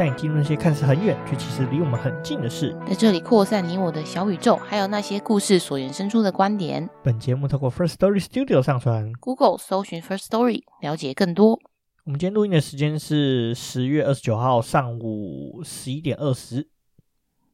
[0.00, 6.88] 带你进入那些看似很远，却其实离我们很近的事，在这里扩散你我的小宇宙，还有那些故事所延伸出的观点。
[7.04, 11.60] 本节目透过 First Story Studio 上传，Google 搜寻 First Story，了解更多。
[12.04, 16.66] 我们今天录音的时间是十月二十九号上午十一点二十。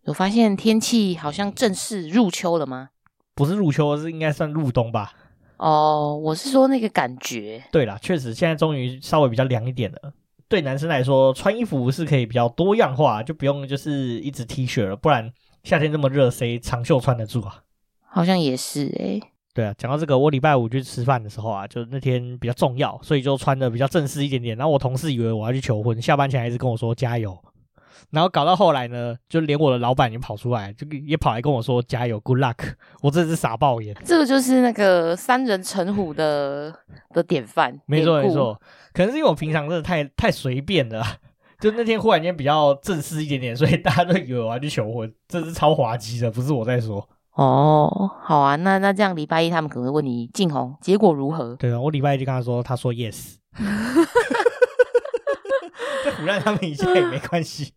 [0.04, 2.90] 有发现天气好像正式入秋了吗？
[3.34, 5.12] 不是入秋，是应该算入冬吧？
[5.56, 7.64] 哦，我是说那个感觉。
[7.72, 10.12] 对啦，确实现在终于稍微比较凉一点了。
[10.48, 15.32] 对男生来说，穿衣服是可以比较多样化，就不用就是一直 T 恤了，不然
[15.64, 17.62] 夏天这么热，谁长袖穿得住啊？
[18.08, 19.22] 好像也是诶、欸。
[19.52, 24.56] 对啊，讲到这个，我礼拜五去吃饭的时候啊，就那天比较重要，所以就穿的比较正式一点点。
[24.56, 27.36] 然后我同事以为我要去求婚，下班前还一直跟我说加油。
[28.10, 32.74] 然后搞到后来呢，就连我的老板也跑出来，就也跑来跟我说加油，Good luck。
[33.02, 33.96] 我真是傻爆眼。
[34.04, 36.74] 这个就是那个三人成虎的
[37.10, 37.80] 的典范。
[37.86, 38.60] 没错没错，
[38.92, 41.02] 可能是因为我平常真的太太随便了，
[41.60, 47.08] 就那天忽然间比较正式一点点，所以大家都以为我要去求婚，这是超滑稽的，不是我在说。
[47.34, 51.54] 哦，好啊，那那这样礼拜一他们可能会问你静红结果如何？
[51.56, 53.34] 对啊，我礼拜一就跟他说，他说 yes。
[56.02, 57.74] 这唬烂他们一下也没关系。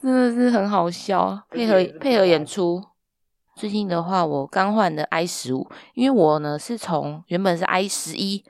[0.00, 2.82] 啊，真的是很好笑，配合配合演出。
[3.54, 8.42] 最近的话，我刚换的 i 十五，因为我呢是从原本是 i 十一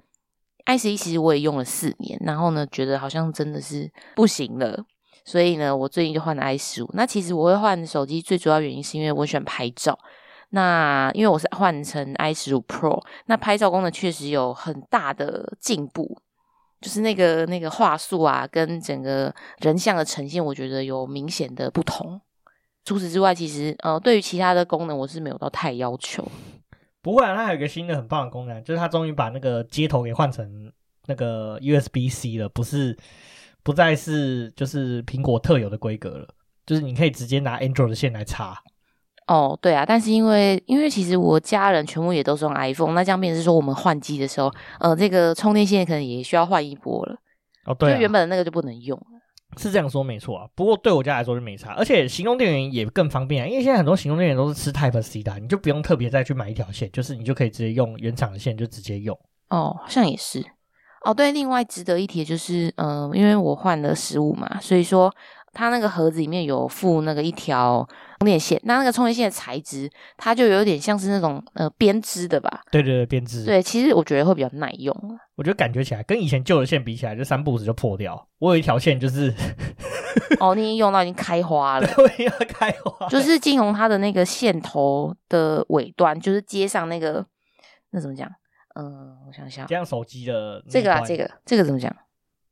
[0.67, 4.85] ，i 十一其实我也用了四年，然后呢觉得好像真的是不行了，
[5.25, 6.91] 所以呢我最近就换了 i 十五。
[6.93, 9.99] 那其实我会换手机最主要原因是因为我喜欢拍照。
[10.51, 16.21] 那因为我是换成 i 十五 Pro，那拍照功能确实有很大的进步。
[16.81, 22.21] 就是那个那个话术啊，跟整个人像的呈现，我觉得有明显的不同。
[22.85, 26.27] 除此之外，其实呃，对于其他的功能，我是没有到太要求。
[27.03, 30.73] 不会啊，它还有一个新的很棒的功能，就是它终于把那个接头给换成
[31.07, 32.97] 那个 USB-C 了，不是
[33.63, 36.29] 不再是就是苹果特有的规格了，
[36.67, 38.63] 就是你可以直接拿 Android 的线来插。
[39.31, 47.17] 哦，对啊，但是因为因为其实我家人全部也都是用 iPhone，那这样变成是说我们换机的时候，呃，这个充电线可能也需要换一波了。
[47.65, 49.05] 哦，对啊，就原本的那个就不能用了。
[49.57, 59.17] 是这样说没错啊，不过对我家来说就没差，而且行动电源也更方便啊，因为现在很多行动电源都是吃 Type C 的，你就不用特别再去买一条线，就是你就可以直接用原厂的线就直接用。
[59.51, 60.45] 哦，好像也是。
[61.05, 65.15] 哦，对，另外值得一提的就是，嗯、呃，因为我换了十五嘛，所以说。
[65.53, 67.87] 它那个盒子里面有附那个一条
[68.19, 72.61] 充电线，那那个充电线的材质，它就有点像是那种呃编织的吧？
[72.71, 73.45] 对对对，编织。
[73.45, 74.95] 对，其实我觉得会比较耐用。
[75.35, 78.29] 我觉得感觉起来跟以前旧的线比起来，就三步子就破掉。
[78.39, 79.35] 我有一条线就是，
[80.39, 83.09] 哦，你已经用到已经开花了，对，要开花。
[83.09, 87.27] 就是金融它的那个线头的尾端，就是接上那个
[87.91, 88.31] 那怎么讲？
[88.75, 91.93] 嗯、呃，我想想，这样手机的这个啊，这个这个怎么讲？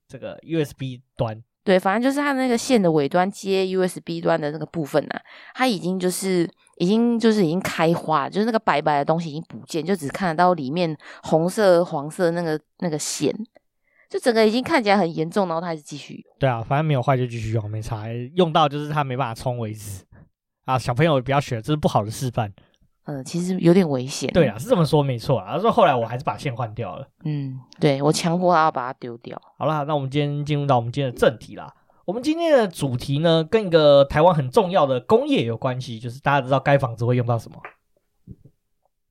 [0.08, 1.44] 这个 USB 端。
[1.68, 5.20] 对，反正就是它那个线的尾端接 USB 端的那个部分呐、啊，
[5.52, 6.48] 它已经就是
[6.78, 13.30] 已经就是已经开花，就是那个白白的东西已经不见，就只看得到里面红色、黄色那个那个线，
[14.08, 16.24] 就整个已经看起来很严重，然后它还是继续。
[16.38, 20.02] 对啊，反正没有坏就继续用，没差，用到就是它没办法充为止
[20.64, 20.78] 啊。
[20.78, 22.50] 小朋友不要学，这是不好的示范。
[23.08, 24.30] 嗯，其实有点危险。
[24.34, 25.54] 对啊，是这么说没错啊。
[25.54, 27.08] 他说后来我还是把线换掉了。
[27.24, 29.40] 嗯，对，我强迫他要把它丢掉。
[29.56, 31.74] 好啦，那我们今天进入到我们今天的正题啦。
[32.04, 37.56] 我们今天的主题呢，跟一个台湾很重要的工业有关系，就是大家知道该房子会用到什么？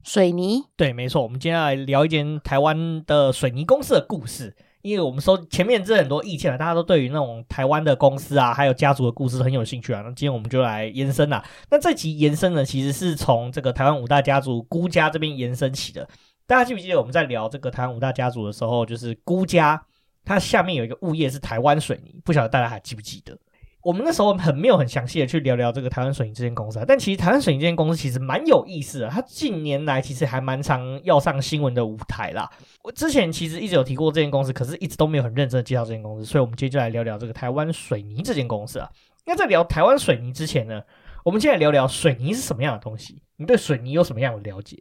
[0.03, 0.63] 水泥。
[0.75, 1.23] 对，没错。
[1.23, 4.55] 我们今天来聊一间台湾的水泥公司的故事。
[4.87, 10.01] 因为我们说前面这很多意见啊，大家都对于那种台湾的公司啊，还有家族的故事很有兴趣啊。
[10.01, 11.43] 那今天我们就来延伸啦。
[11.69, 16.07] 那这集延伸呢，其实是从这个台湾五大家族孤家这边延伸起的。
[16.45, 19.83] 大家记不记得我们在聊这个台湾五大家族的时候，就是孤家，
[20.23, 23.37] 它下面有一个物业是台湾水泥，不晓得大家还记不记得？
[23.83, 32.49] 我们那时候很没有很详细的去聊聊这个台湾水泥这间公司啊，但其实台湾水泥这间公司其实蛮有意思的，它近年来其实还蛮常要上新闻的舞台啦。
[32.83, 38.89] 我之前其实一直有提过这间公司，可是一直都没有很认真的介绍这间公司，所以我们今天就来聊聊这个台湾水泥这间公司啊。
[39.25, 40.81] 那在聊台湾水泥之前呢，
[41.23, 43.21] 我们先来聊聊水泥是什么样的东西。
[43.37, 44.77] 你对水泥有什么样的了解？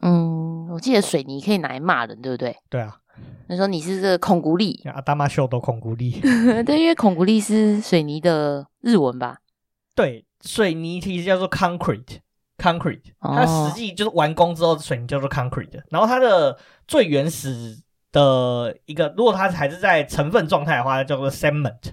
[0.00, 2.56] 嗯，我记得水泥可以拿来骂人，对不对？
[2.70, 2.98] 对啊。
[3.48, 6.20] 他说你是这个孔古力，阿大妈秀都孔古力，
[6.64, 9.38] 对，因为孔古力是水泥的日文吧？
[9.94, 12.20] 对，水泥其实叫做 concrete，concrete
[12.56, 16.56] concrete，它实际就是完工之后水泥叫做 concrete，然后它的
[16.88, 17.78] 最原始
[18.10, 21.92] 的一个，如果它还是在成分状态的话，叫做 cement。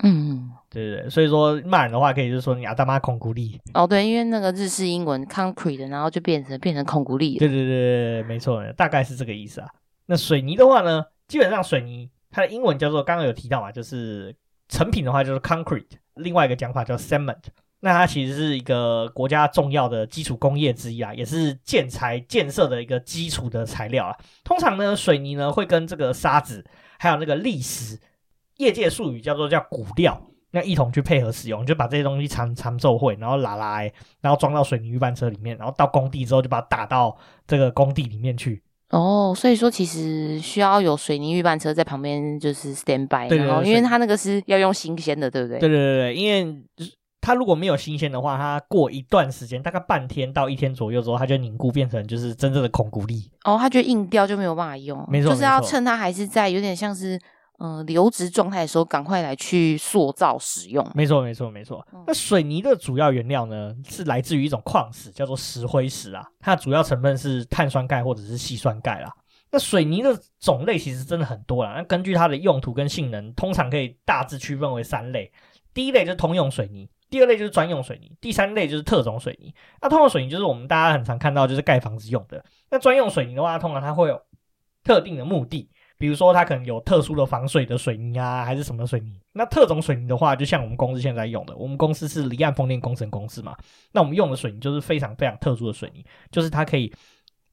[0.00, 3.58] 嗯，对对对，所以说骂人的话，可以就是说你阿达妈孔古力。
[3.74, 7.38] 哦，对，因为那个日式英文 concrete，然后就变成变成孔古力。
[7.38, 9.68] 对对对对，没错，大概是这个意思啊。
[10.10, 14.34] 那水泥的话呢，基本上水泥它的英文叫做刚刚有提到嘛，就是
[14.68, 17.42] 成品的话就是 concrete，另外一个讲法叫 cement。
[17.80, 24.16] 那它其实是一个国家重要的基础工业之一啊，也是建材建设的一个基础的材料啊。
[24.44, 26.64] 通常呢，水泥呢会跟这个沙子
[26.98, 28.00] 还有那个砾石，
[28.56, 30.20] 业界术语叫做叫骨料，
[30.50, 37.16] 那一同去配合使用，就把这些东西缠缠奏会，然后拉来，然后装到水泥预拌车里面，然后到工地之后就把它打到
[37.46, 38.62] 这个工地里面去。
[38.90, 45.58] 哦，所以说其实需要有水泥预拌车在旁边就是 stand by，对然后因为它那个是要用新鲜的，对不对？
[45.58, 46.62] 对对对对，因为
[47.20, 53.30] 它如果没有新鲜的话，它过一段时间，大概半天到一天左右之后，它就凝固变成就是真正的孔骨力。
[53.44, 57.20] 哦，它就硬掉就没有办法用，没错，就是要趁它还是在有点像是
[57.58, 60.84] 嗯、呃、流质状态的时候，赶快来去塑造使用。
[60.94, 61.86] 没错没错没错。
[62.06, 66.26] 那水泥的主要原料呢，是来自于一种矿石，叫做石灰石啊。
[66.40, 69.12] 它的主要成分是碳酸钙或者是矽酸钙啦。
[69.50, 71.74] 那水泥的种类其实真的很多啦。
[71.76, 75.32] 那根据它的用途跟性能，通常可以大致区分为三类。
[75.72, 76.88] 第一类就是通用水泥。
[77.10, 79.50] 第二类就是专用水泥，第三类就是特种水泥。
[79.80, 82.44] 那通用水泥就是我们大家很常看到，就是盖房子用的。
[82.70, 84.20] 那专用水泥的话，通常它会有
[84.84, 89.20] 特定的目的，比如说它可能有特殊的防水的水泥啊，还是什么水泥。
[89.32, 93.56] 那特种水泥的话，就像我们公司现在用的，我们公司是离岸风电工程公司嘛，
[93.92, 96.92] 那我们用的水泥就是非常非常特殊的水泥，就是它可以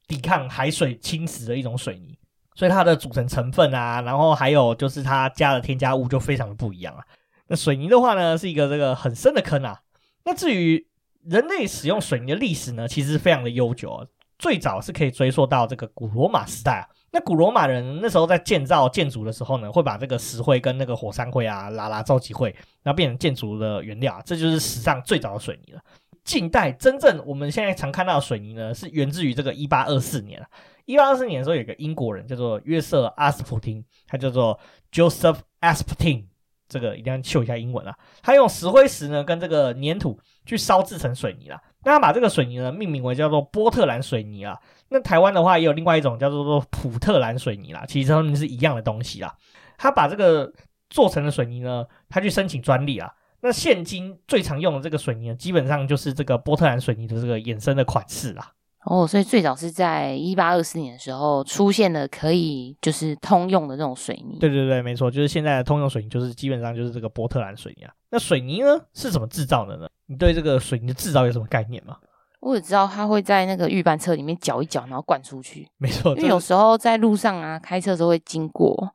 [0.06, 2.16] 抵抗海水侵蚀的一种水泥，
[2.54, 7.04] 所以它的组成成分啊，然后还有就是它加的添加物就非常的不一样啊。
[7.48, 9.80] 那水泥的话呢，是一个这个很深的坑啊。
[10.24, 10.86] 那至于
[11.24, 14.06] 人类使用水泥的历史呢，其实非常的悠久啊。
[14.38, 16.88] 最早是可以追溯到这个古罗马时代啊。
[17.16, 24.22] 那古罗马人那时候在建造建筑的时候呢，会把这个石灰跟那个火山灰啊拉拉召集会，然后变成建筑的原料啊。
[24.22, 25.80] 这就是史上最早的水泥了。
[26.24, 30.46] 近代真正我们现在常看到的水泥呢，是源自于这个一八二四年。
[30.84, 34.60] 一八二四年的时候，有个英国人叫做约瑟阿斯普汀，他叫做
[34.92, 36.24] Joseph Asptine。
[36.68, 37.96] 这个一定要秀一下英文啊！
[38.22, 41.56] 他用石灰石呢跟这个粘土去烧制成水泥了。
[41.84, 44.58] 那他把这个水泥呢命名为叫做波特兰水泥啊。
[44.88, 49.34] 那台湾的话也有另外一种叫做做普特兰水泥啦，其实他们是一样的东西啦。
[49.76, 50.52] 他把这个
[50.88, 53.12] 做成的水泥呢，他去申请专利啊。
[53.40, 58.52] 那现今最常用的这个水泥呢，基本上就是这个波特兰水泥的这个衍生的款式啦。
[58.84, 64.38] 哦，所以最早是在一八二四年的时候出现的，可以就是通用的这种水泥。
[64.38, 67.92] 对对对，没错，就是现在的通用水泥，就是基本上就是这个波特兰水泥啊。
[68.10, 69.88] 那水泥呢是怎么制造的呢？
[70.06, 71.96] 你对这个水泥的制造有什么概念吗？
[72.46, 75.68] 我只知道，它会在那个预拌车里面搅一搅，然后灌出去。
[75.78, 78.88] 没错，因为有时候在路上啊开车的时候会经过，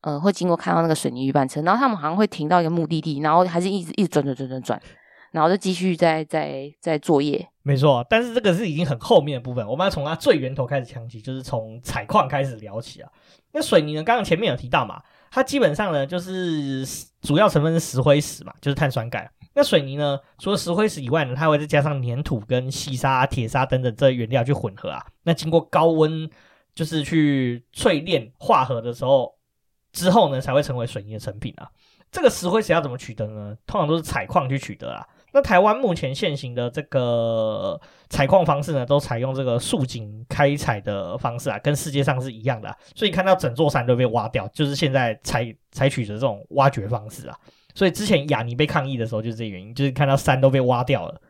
[0.00, 4.82] 呃，会经过看到那个水泥预拌车，然后他们好像会停到一个目的地，然后还是一直一直转转转转转。
[5.32, 8.06] 然后就继续在在在作业，没错。
[8.08, 13.10] 但是这个是已经很后面的部分，我们要从它最源头开始讲起，就是从采矿开始聊起啊。
[13.50, 15.02] 那水泥呢，刚刚前面有提到嘛，
[15.32, 16.86] 它基本上呢就是
[17.20, 19.28] 主要成分是石灰石嘛，就是碳酸钙。
[19.54, 25.04] 那水泥呢，除了石灰石以外呢，它会再加上粘土跟细沙、铁砂等等这原料去混合啊。
[25.22, 26.28] 那经过高温，
[26.74, 29.32] 就是去淬炼化合的时候，
[29.92, 31.70] 之后呢才会成为水泥的成品啊。
[32.10, 33.56] 这个石灰石要怎么取得呢？
[33.66, 35.06] 通常都是采矿去取得啊。
[35.32, 42.72] 那台湾目前现行的这个采矿方式呢，都采用这个竖井开采的方式啊，跟世界上是一样的。
[42.94, 47.36] 所以看到整座山都被挖掉，就是现在采采取的这种挖掘方式啊。
[47.74, 51.20] 所以之前雅尼被抗议的时候，就是这个原因，就是看到山都被挖掉了。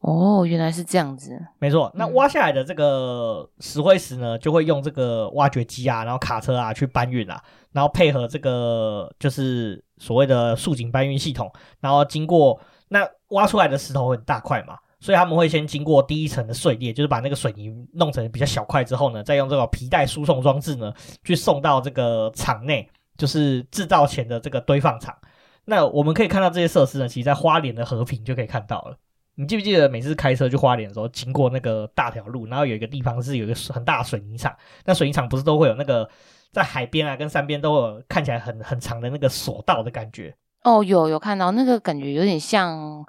[0.00, 1.38] 哦，原来是这样子。
[1.58, 7.40] 没错，那挖下来的这个石灰石呢，就会用这个挖掘机啊，然后卡车啊去搬运啊，
[7.72, 12.60] 然后配合这个就是所谓的竖井搬运系统，然后经过。
[12.92, 20.92] 那挖出来的石头很大块嘛，所以他们会先经过第一层的碎裂，就是把那个水泥弄成比较小块之后呢，再用这个皮带输送装置呢，
[21.22, 25.16] 去送到这个厂内，就是制造前的这个堆放场。
[25.64, 28.96] 那我们可以看到这些设施呢，其实在花莲的和平就可以看到了。
[29.36, 36.08] 你记不记得每次开车去花莲的时候，经过那个大条路，然后有一个地方是有一个很大的水泥厂，那水泥厂不是都会有那个
[36.52, 40.34] 在海边啊跟山边都有看起来很很长的那个索道的感觉。
[40.64, 43.02] 哦，有有看到那个感觉有点像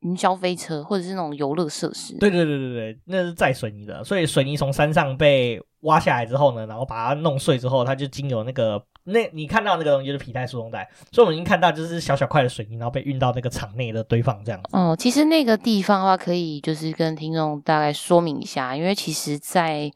[0.00, 2.16] 云霄飞车，或者是那种游乐设施。
[2.18, 14.76] 对对对对对，那是载水泥的，所以水泥从山上被挖下来之后呢，然后把它弄碎之后，它就经由那个那你看到那个东西就是皮带输送带，所以我们已经看到就是小小块的水泥，然后被运到那个厂内的堆放这样子。
[14.76, 19.90] 哦，其实那个地方的话，可以就是跟听众大概说明一下，因为其实，在。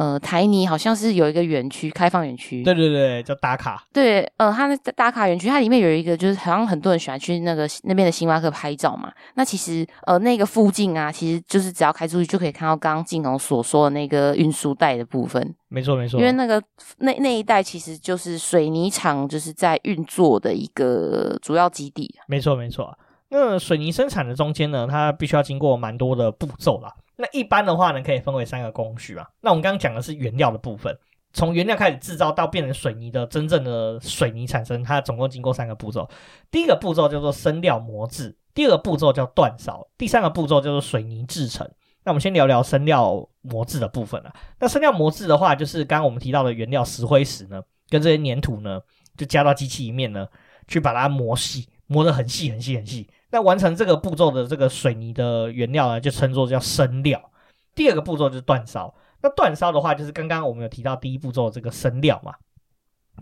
[0.00, 2.62] 呃，台泥好像是有一个园区，开放园区。
[2.62, 3.84] 对对对，叫打卡。
[3.92, 9.12] 对，呃，它那打卡园区，它里面有一个，就是好像很多人喜欢去那个那边的星巴克拍照嘛。
[9.34, 15.54] 那其实，呃，那个附近啊，其实就是只要开出去就可以看到刚刚晋宏所说的那个运输带的部分。
[15.68, 16.62] 没错没错，因为那个
[17.00, 22.10] 那那一带其实就是水泥厂就是在运作的一个主要基地。
[22.26, 22.96] 没错没错，
[23.30, 26.92] 那水泥生产的中间呢，它必须要经过蛮多的步骤啦。
[27.16, 29.26] 那一般的话呢，可以分为三个工序啊。
[29.40, 30.96] 那我们刚刚讲的是原料的部分，
[31.32, 36.08] 从原料开始制造到变成水泥的真正的水泥产生，它总共经过三个步骤。
[36.50, 41.70] 第一个步骤叫做生料磨制，第二个步骤叫锻烧，第三个步骤叫做水泥制成。
[42.02, 44.32] 那我们先聊聊生料磨制的部分啊。
[44.58, 48.80] 那生料磨制的话，就是刚刚我们提到的原料石灰石呢，跟这些粘土呢，
[49.16, 50.26] 就加到机器里面呢，
[50.66, 53.06] 去把它磨细，磨得很细很细很细。
[53.30, 57.30] 那完成这个步骤的这个水泥的原料呢，就称作叫生料。
[57.74, 58.94] 第二个步骤就是煅烧。
[59.22, 62.34] 那煅烧的话，就是刚刚我们有提到第一步骤这个生料嘛。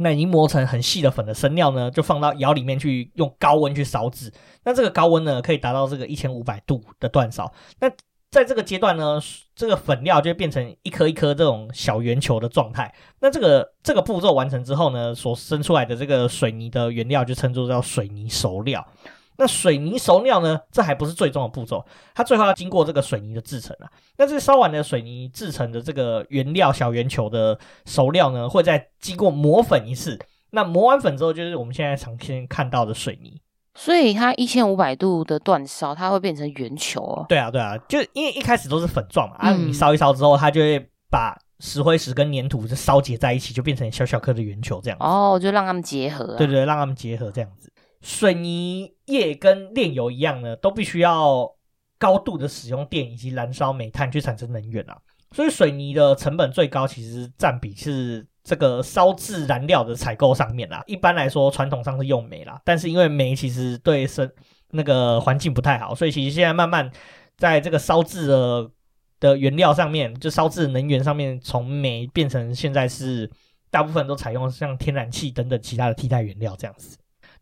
[0.00, 4.32] 那已经磨成很细的粉的生料呢，就放到窑里面去用高温去烧制。
[4.64, 7.52] 那这个高温呢，可以达到这个一千五百度的煅烧。
[7.80, 7.90] 那
[8.30, 9.20] 在这个阶段呢，
[9.56, 12.94] 这个粉料就会变成一颗一颗这种小圆球的状态。
[13.20, 18.86] 那这个这个步骤完成之后呢，所生出来的这个水泥的原料就称作叫水泥熟料。
[19.38, 20.60] 那水泥熟料呢？
[20.72, 23.88] 这还不是最终的步骤，它最后要经过这个水泥的制成啊。
[24.16, 30.18] 那这烧完的水泥制成的这个原料小圆球的熟料呢，会再经过磨粉一次。
[30.50, 33.40] 那磨完粉之后，就是我们现在常先看到的水泥。
[33.74, 37.26] 所以它一千五百度的煅烧，它会变成圆球哦。
[37.28, 45.04] 对啊，对啊，就因为一开始都是粉状嘛，啊，你烧一烧之后，它就会把石灰石跟粘土就烧结在一起，就变成小小颗的圆球这样子。
[45.04, 46.36] 哦，就让它们结合啊。
[46.36, 47.72] 对对，让它们结合这样子。
[48.00, 51.50] 水泥业跟炼油一样呢，都必须要
[51.98, 54.96] 高度的使用电以及燃烧煤炭去产生能源啊。
[55.32, 60.82] 所以水泥的成本最高，其实占比是这个烧制燃料的采购上面啦。
[60.86, 64.30] 一般来说，传统上是用煤啦，但是因为煤其实对生
[64.70, 66.90] 那个环境不太好，所以其实现在慢慢
[67.36, 68.70] 在这个烧制的
[69.20, 73.30] 的原料上面，就烧制能源上面，从煤变成现在是
[73.70, 76.96] 大部分都采用像天然气等等其他的替代原料这样子。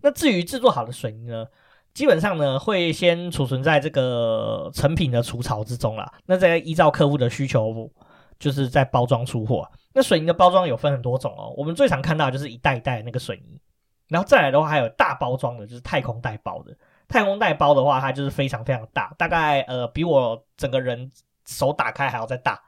[0.07, 1.45] 那至于制作好的水泥呢，
[1.93, 6.13] 基本上呢会先储存在这个成品的储槽之中啦。
[6.27, 7.91] 那再依照客户的需求，
[8.39, 9.69] 就是在包装出货。
[9.93, 13.59] 那水泥的包装有分很多种哦，我们最常看到的就是一袋一袋那个水泥，
[14.07, 16.73] 然后再来的话还有大包装的，就是太空袋包的。
[17.09, 21.11] 太空袋包的话，它就是非常非常大，大概呃比我整个人
[21.47, 22.63] 手打开还要再大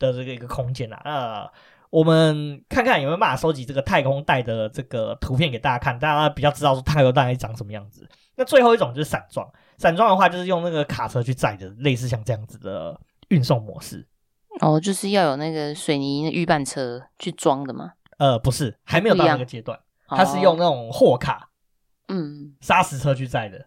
[0.00, 1.00] 的这个一个空间啊。
[1.04, 1.50] 呃
[1.90, 8.08] 我们看看有没有办法收集这个太空带的这个图片给大家看，大家比较知道说太空袋长什么样子。
[8.36, 14.06] 那最后一种就是散装，散装的话就是用那个卡车去载的，类似像这样子的运送模式。
[14.60, 17.92] 哦，就是要有那个水泥预拌车去装的吗？
[18.18, 19.78] 呃，不是，还没有到那个阶段，
[20.08, 21.48] 它是用那种货卡，
[22.08, 23.66] 嗯，砂石车去载的。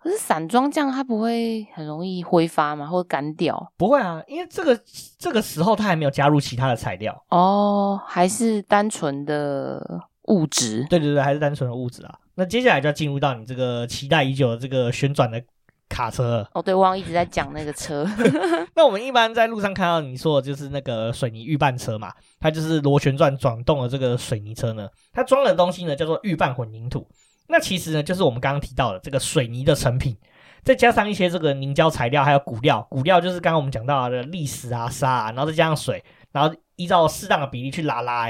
[0.00, 2.86] 可是散装这样，它不会很容易挥发吗？
[2.86, 3.72] 或者干掉？
[3.76, 4.80] 不会啊，因为这个
[5.18, 10.86] 这个时候它还没有加入其他的材料哦，还是单纯的物质。
[10.88, 12.14] 对对对，还是单纯的物质啊。
[12.36, 15.42] 那接下来就要进入到你这个期待已久的这个旋转的
[15.88, 16.62] 卡车哦。
[16.62, 18.06] 对，我一直在讲那个车。
[18.76, 27.04] 那我们一般在路上看到你说的就是那个水泥预拌车嘛，它就是螺旋转转动的这个水泥车呢，它装的东西呢叫做预拌混凝土。
[27.48, 30.16] 那其实呢，就是我们刚刚提到的这个水泥的成品，
[30.62, 32.86] 再加上一些这个凝胶材料，还有骨料。
[32.90, 38.26] 骨料就是刚刚我们讲到的砾石啊、沙啊，然后再加上水，然后依照适当的比例去拉拉，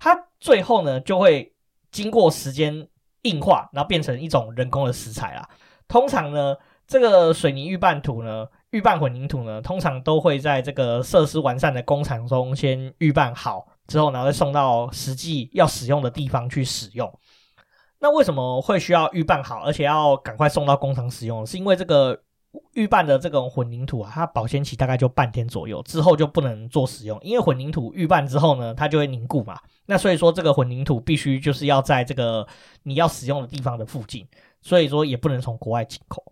[0.00, 1.54] 它最后呢就会
[1.92, 2.88] 经过时间
[3.22, 5.48] 硬化，然后变成一种人工的石材啦。
[5.86, 6.56] 通常呢，
[6.88, 17.12] 这个水泥预拌土呢、预拌混凝土呢，通常都会在这个设施完善的工厂中先预拌好，之后然后再送到实际要使用的地方去使用。
[17.98, 21.46] 那为什么会需要预拌好，而且要赶快送到工厂使用？
[21.46, 22.20] 是因为这个
[22.74, 27.18] 预拌的这种混凝土啊，它保鲜期大概就半天左右，之后就不能做使用。
[27.22, 29.58] 因为混凝土预拌之后呢，它就会凝固嘛。
[29.86, 32.46] 那所以说，这个混凝土必须就是要在这个
[32.82, 34.28] 你要使用的地方的附近，
[34.60, 36.22] 所以说也不能从国外进口。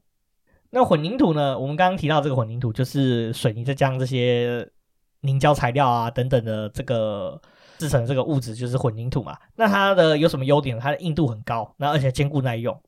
[0.69, 4.69] 那混凝土呢，我们刚刚提到这个混凝土就是水泥再加上这些
[5.23, 7.41] 凝胶材料啊等等的这个。
[7.79, 10.79] 制成这个物质就是混凝土嘛，那它的有什么优点？
[10.79, 12.79] 它的硬度很高，那而且坚固耐用，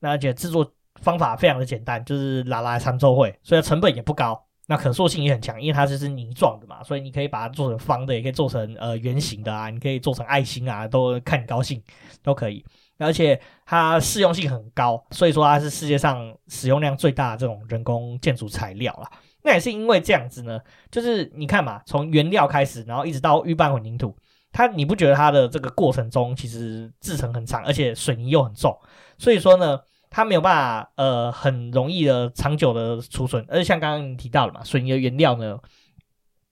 [0.00, 0.70] 那而且制作
[1.00, 11.82] 方法非常的简单，就是拉拉参奏会，所以成本也不高，那可塑性也很强，因为它就是泥状的嘛，所以你可以把它做成方的，也可以做成呃圆形的啊，你可以做成爱心啊，都看你高兴
[12.22, 12.64] 都可以。
[12.96, 19.10] 而且它适用性很高，所以说它是世界上使用量最大的这种人工建筑材料啦。
[19.42, 20.60] 那也是因为这样子呢，
[20.92, 24.16] 就是你看嘛，从原料开始，然后一直到预拌混凝土，
[24.54, 28.74] 它你不觉得它的这个过程中其实制成很长，而且水泥又很重，
[29.18, 29.78] 所以说呢。
[30.16, 35.58] 它没有办法，呃，很容易的长久的储存，而且像刚刚你提到了嘛，水泥的原料呢，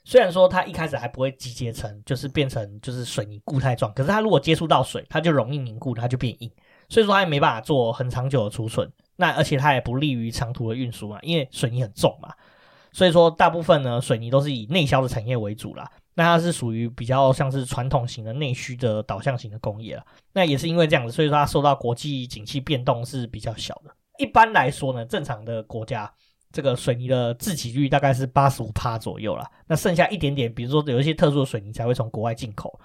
[0.02, 6.50] 虽然说它一开始还不会集结成，就是变成就是水泥固态状，可是它如果接触到水，它就容易凝固，它就变硬，
[6.88, 12.30] 所以说它也没办法做很长久的储存，那而且它也不利于长途的运输嘛，因为水泥很重嘛，
[12.90, 15.88] 所以说大部分呢，水泥都是以内销的产业为主啦。
[16.14, 20.04] 那它是属于比较像是传统型的内需的导向型的工业了。
[20.32, 23.90] 那也是因为这样子，所以说它受到国际景气变动是比较小的。
[24.18, 26.12] 一般来说呢，正常的国家
[26.52, 29.50] 这个水泥的自给率大概是八十五趴左右啦。
[29.66, 32.78] 那剩下一点点，比如说有一些特殊的水泥才会从国外进口。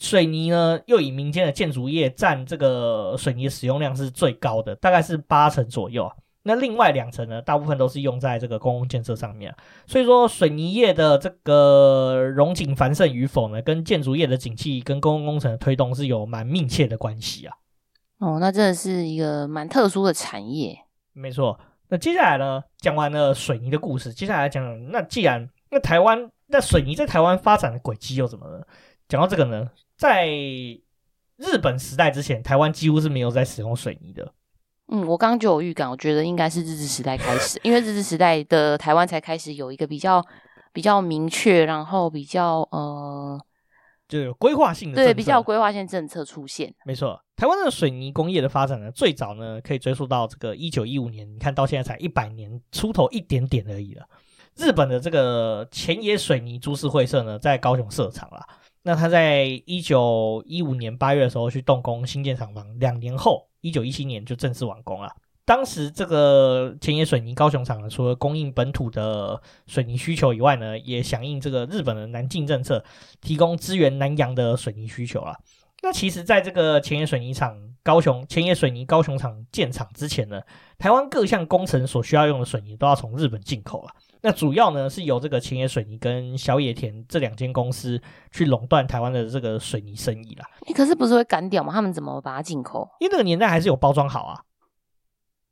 [0.00, 6.12] 水泥呢，又以民间的建筑业占这个水泥使用量是最高的，大概是八成左右啊。
[6.44, 9.54] 那另外两层呢，大部分都是用在这个公共建设上面，
[9.86, 17.56] 所以说水泥业的这个融景繁盛与否呢，跟建筑业的景气跟公共工程的推动是有蛮密切的关系啊。
[18.18, 20.78] 哦，那真的是一个蛮特殊的产业。
[21.12, 21.58] 没错。
[21.88, 28.66] 那接下来呢，讲完了水泥的故事，接下来讲，那既然那台湾那水泥在台湾发展的轨迹又怎么了？
[29.08, 34.32] 讲到这个呢，在日本时代之前，台湾几乎是没有在使用水泥的。
[34.88, 40.22] 嗯，我刚刚就有预感，我觉得应该是日治时代开始，因为日治时代的台湾才开始有一个比较
[40.74, 43.40] 比较明确，然后比较呃，
[44.06, 46.74] 就有规划性的对，比较规划性政策出现。
[46.84, 54.06] 没错，台湾的水泥工业的发展呢，最早呢可以追溯到这个一九一五年，你看到现在才一百年出头一点点而已了。
[54.56, 58.46] 日本的这个前野水泥株式会社呢，在高雄设厂了。
[58.82, 63.48] 那他在一九一五年八月的时候去动工新建厂房，两年后。
[63.64, 65.10] 一九一七年就正式完工了。
[65.46, 72.84] 当时这个前野水泥高雄厂呢，除了供应本土的水泥需求以外呢，也响应这个日本的南进政策，
[73.22, 75.34] 提供支援南洋的水泥需求了。
[75.82, 80.40] 那其实，在这个前野水泥厂高雄前野水泥高雄厂建厂之前呢，
[80.78, 83.90] 台湾各项工程所需要用的水泥都要从日本进口了。
[84.24, 88.00] 那主要呢是由这个前野水泥跟小野田这两间公司
[88.32, 90.46] 去垄断台湾的这个水泥生意啦。
[90.66, 91.70] 你可是不是会干掉吗？
[91.70, 92.88] 他们怎么把它进口？
[93.00, 94.40] 因为那个年代还是有包装好啊。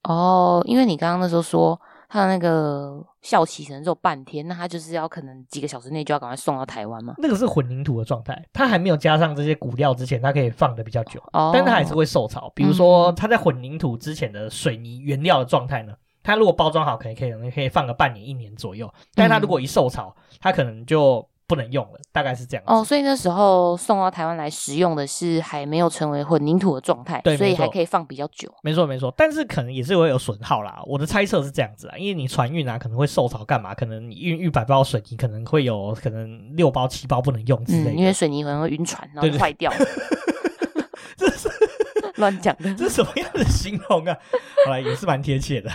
[0.05, 7.15] 哦，因为你刚刚那时候说他的那个效期可能只有半天，那他就是要可能几个小时内就要赶快送到台湾嘛。
[7.19, 12.51] 那个是混凝土的状态，它还没有加上这些骨料之前，它可以放的比较久，哦、但它还是会受潮。
[12.55, 15.93] 比如说，它在混凝土之前的水泥原料的状态呢？
[16.23, 22.65] 它如果包装好，可能可以可以放个半年一年左右，但是它如果一受潮，它可能就不能用了，大概是这样。
[22.67, 28.51] 哦，所以那时候送到台湾来使用的是还没有成为混凝土的状态，对，所以还可以放比较久。
[28.63, 30.81] 没错没错，但是可能也是会有损耗啦。
[30.87, 33.75] 我的猜测是这样子啊，因为你船运啊可能会受潮干嘛？
[33.75, 39.71] 可能你运一百包水泥，可能会有可能六包七包不能用之类的，嗯，因为水泥可能会晕船，然后就坏掉。
[41.17, 41.51] 这是
[42.17, 44.17] 乱讲的，这是什么样的形容啊？
[44.65, 45.71] 好啦，也是蛮贴切的。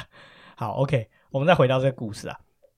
[0.59, 2.35] 好，OK，我们再回到这个故事啊。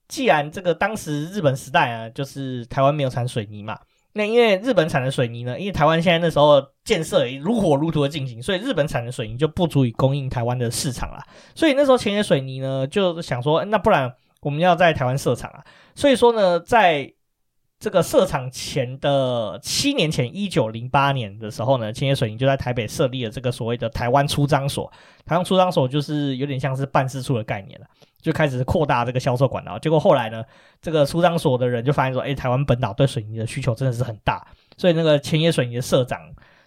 [0.09, 3.79] 既然这个当时日本时代啊，就是台湾没有产水泥嘛，
[4.11, 11.23] 那因为日本产的水泥呢，因为台湾现在那时候建设也如火如荼的进行，所以日本产的水泥就不足以供应台湾的市场了。
[11.55, 15.63] 所以那时候前野水泥呢，就想说，那不然我们要在台湾设厂啊。
[15.95, 17.13] 所以说呢，在
[17.79, 24.91] 这个设厂前的七年前，一九零八年的时候呢，千野水泥就在台北设立了这个所谓的台湾出张所。
[25.25, 27.87] 台湾出张所就是有点像是办事处的概念了，
[28.21, 29.79] 就开始扩大这个销售管道。
[29.79, 30.43] 结果后来呢，
[30.81, 36.19] 这个出张所的人就发现说，哎，台湾本岛对水泥的需求真的是很大，所以那个前野水泥的社长，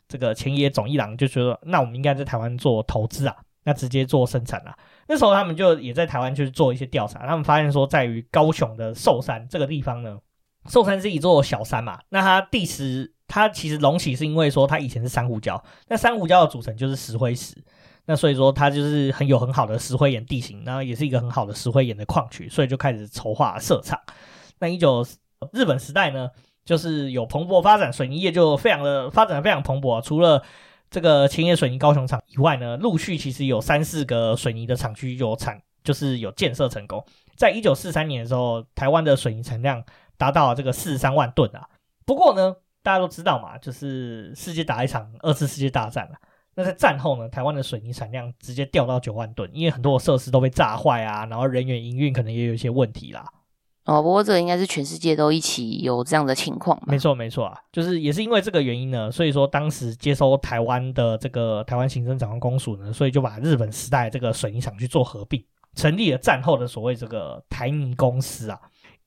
[0.09, 4.75] 这个前野总一郎就觉得，那我们应该在台湾做投资啊，那直接做生产啊。
[5.09, 10.19] 那时候他们就也在台湾去做一些调查，他们发现说，在于高雄的寿山这个地方呢。
[10.69, 17.57] 寿山是一座小山嘛，那它地石，它其实隆起是因为说它以前是珊瑚礁，那珊瑚礁的组成就是石灰石，
[18.05, 23.99] 那所以说它就是很有很好的石灰岩地形，然后也是一个很好的石灰岩的矿区，所以就开始筹划设厂。
[24.61, 25.05] 那一九
[25.53, 26.29] 日本时代呢，
[26.65, 30.41] 就是有蓬勃发展，水泥业就非常的发展的非常蓬勃，除了
[30.91, 37.05] 这个前野水泥高雄厂以外呢，陆续其实有三四个水泥的厂区有产，就是有建设成功。
[37.35, 39.83] 在一九四三年的时候，台湾的水泥产量。
[40.23, 41.69] 达到了这个四十三万吨啊！
[42.07, 46.15] 不过呢，大家都知道嘛，就是世界打一场二次世界大战了。
[46.55, 53.25] 那在战后呢，台湾的水泥产量直接掉到九万吨，因为很多的设施都被炸坏啊，然后人员营运可能也有一些问题啦。
[53.85, 56.81] 哦，不过这个应该是全世界都一起有这样的情况。
[56.87, 68.61] 没错，没错啊，就是也是因为这个原因呢，所以说当时接收台湾的这个台湾行政长官公署呢，所以就把日本时代这个水泥厂去做合并，成立了战后的所谓这个台泥公司啊。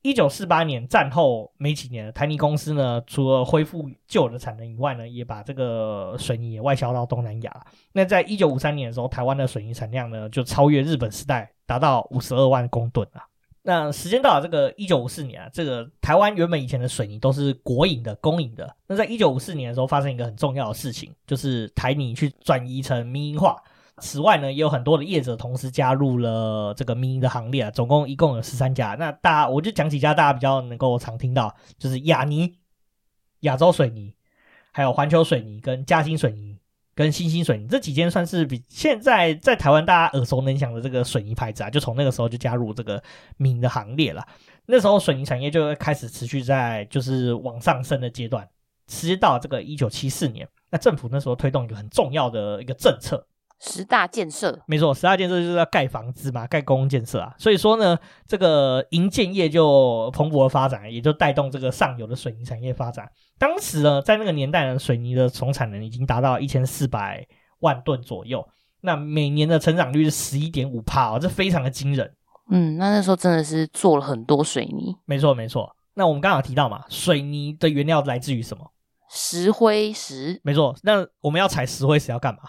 [0.06, 7.65] 一九四八年战后没几年，台泥公司呢，除了恢复旧的产能以外呢，也把这个水泥也外销到东南亚。
[7.91, 13.26] 那在一九五三年的时候，台湾的水泥产量呢，就超越日本时代，达到五十二万公吨啊。
[13.63, 18.76] 那时间到了这个一九五四年啊，这个台湾原本以前的水泥都是国营的、公营的。
[18.86, 23.60] 那在一九五四年的时候，发生一个很重要的事情，就是台泥去转移成民营化。
[24.01, 28.95] 此外呢，也有很多的业者同时加入了这个民营的行列啊，总共一共有十三家。
[28.99, 32.58] 那大我就讲几家大家比较能够常听到，就是亚泥、
[33.41, 34.13] 亚洲水泥，
[34.71, 36.58] 还有环球水泥跟嘉兴水泥。
[36.97, 43.03] 跟新兴水泥这几间算是比现在在台湾大家耳熟能详的这个水泥牌子啊，就从那个时候就加入这个
[43.36, 44.25] 民营的行列了。
[44.65, 48.47] 那时候水泥产业就开始持续在就是往上升的阶段。
[48.88, 53.27] 直到这个一九七四年，那政府那时候推动一个很重要的一个政策。
[53.60, 57.34] 十大建设，没错，十大建设就是要盖房子嘛，盖公共建设啊。
[57.38, 63.10] 所以说呢，这个营建业就蓬勃的发展，也就带动这个上游的水泥产业发展。
[63.39, 67.26] 当时呢，在那个年代呢，水泥的总产能已经达到一千四百
[67.60, 68.46] 万吨左右，
[68.82, 72.13] 那每年的成长率是十一点五帕哦，这非常的惊人。
[72.52, 74.96] 嗯，那那时候真的是做了很多水泥。
[75.06, 75.76] 没错，没错。
[75.96, 78.70] 那我们刚刚有提到嘛，水泥的原料来自于什么？
[79.10, 80.39] 石灰石。
[80.44, 80.76] 没错。
[80.84, 82.41] 那我们要采石灰石要干嘛？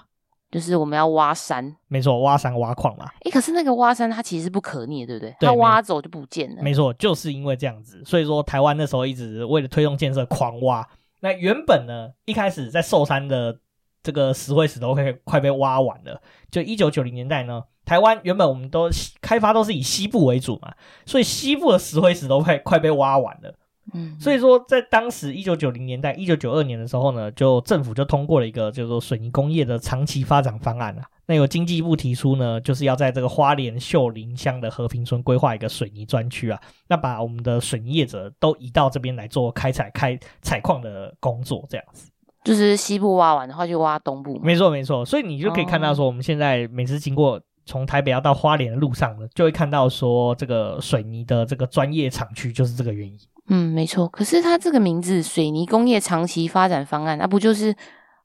[0.56, 3.04] 就是我们要挖山，没错，挖山挖矿嘛。
[3.24, 5.36] 诶，可是那个挖山它其实是不可逆的，对不对？
[5.38, 6.62] 对，它挖走就不见了。
[6.62, 10.88] 没错，就是因为这样子，所以说台湾那时候一直为了推动建设狂挖。
[11.20, 13.58] 那原本呢，一开始在寿山的
[14.02, 16.22] 这个石灰石都快快被挖完了。
[16.50, 18.88] 就一九九零年代呢，台湾原本我们都
[19.20, 20.72] 开发都是以西部为主嘛，
[21.04, 23.54] 所以西部的石灰石都快快被挖完了。
[23.94, 31.02] 嗯，所以说，在当时一九九零年代、一九九二年的时候呢，就政府就通过了一个叫做水泥工业的长期发展方案啊。
[31.28, 42.10] 那有经济部提出呢，就是要在这个花莲秀林乡的和平村规划一个水泥专区啊，那把我们的水泥业者都移到这边来做开采、开采矿的工作，这样子。
[42.44, 44.38] 就是西部挖完的话，就挖东部。
[44.40, 45.04] 没错，没错。
[45.04, 53.18] 所以你就可以看到说，我们现在每次经过从台北要到花莲的路上呢，就会看到说，这个水泥的这个专业厂区就是这个原因。
[53.48, 54.08] 嗯，没错。
[54.08, 57.74] 可是它这个名字“水泥工业长期发展方案”，那不就是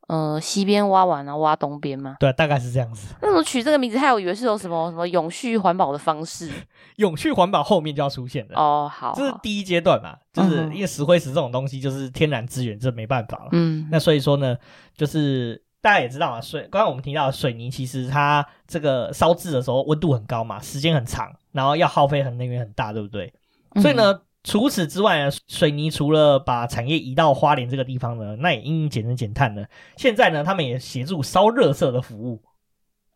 [0.07, 2.17] 呃西边挖完然后挖东边吗？
[2.19, 3.13] 对，大概是这样子。
[3.21, 6.49] 那我取这个名字，还有以为是有什么什么永续环保的方式？
[6.97, 8.91] 永续环保后面就要出现了哦。
[8.91, 13.49] 好，这是第一阶段嘛，就是因为石灰石这种东西就是天然资源，这没办法了。
[13.51, 14.57] 嗯，那所以说呢，
[14.97, 23.31] 就是大家也知道啊，水刚刚我们提到的水泥，其实它这个烧制的时候温度很高嘛，时间很长，然后要耗费很能源很大，对不对？
[23.79, 24.19] 所以呢。
[24.43, 29.63] 嗯除此之外呢，水泥除了把产业移到花莲这个地方呢，那也因节能减碳呢。
[29.97, 32.41] 现在呢，他们也协助烧热色的服务。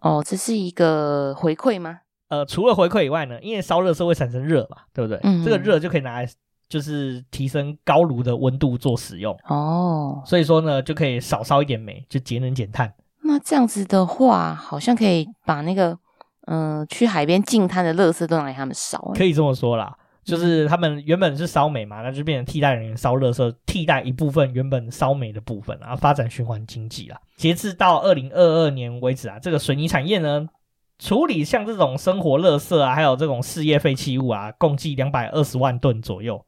[0.01, 2.01] 哦，这是一个回馈吗？
[2.27, 5.19] 呃，除了回馈以外呢，因为烧热色会产生热嘛，对不对？
[5.23, 6.29] 嗯，这个热就可以拿来
[6.69, 9.35] 就是提升高炉的温度做使用。
[9.47, 12.93] 哦，所以说呢，就可以少烧一点煤，就节能减碳。
[13.23, 15.97] 那这样子的话，好像可以把那个
[16.45, 19.11] 嗯、呃、去海边净滩的垃圾都拿来他们烧。
[19.15, 19.97] 可以这么说啦。
[20.25, 27.21] 就是他们原本是烧煤嘛，那就变成替代人员烧热色，替代一部分原本烧煤的部分，然后发展循环经济啦。
[27.38, 30.49] 截至到二零二二年为止啊，这个水泥产业呢，
[30.97, 36.43] 处理像这种生活垃圾啊，还有这种事业废弃物啊，共计两百二十万吨左右。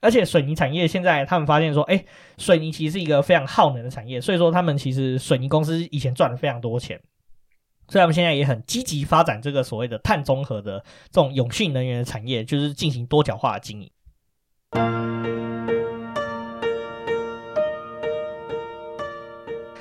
[0.00, 2.04] 而且水泥产业现在他们发现说，哎，
[2.36, 7.00] 水泥其实是一个非常耗能的产业，所以说他们其实水泥公司以前赚了非常多钱。
[7.92, 13.90] 所以，他们现在也很积极发展这个所谓的碳中和的这种永续能源的产业，就是进行多角化的经营。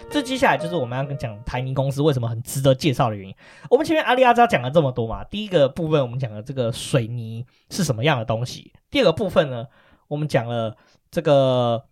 [0.09, 3.33] 这接下来就是我们要讲台泥公司为什么很值得介绍的原因。
[3.69, 9.67] 我们前面阿里阿扎讲了这么多嘛，第一个部分我们讲了这个水泥是什么样的东西，第二个部分呢，
[10.09, 10.75] 我们讲了
[11.09, 11.85] 这个。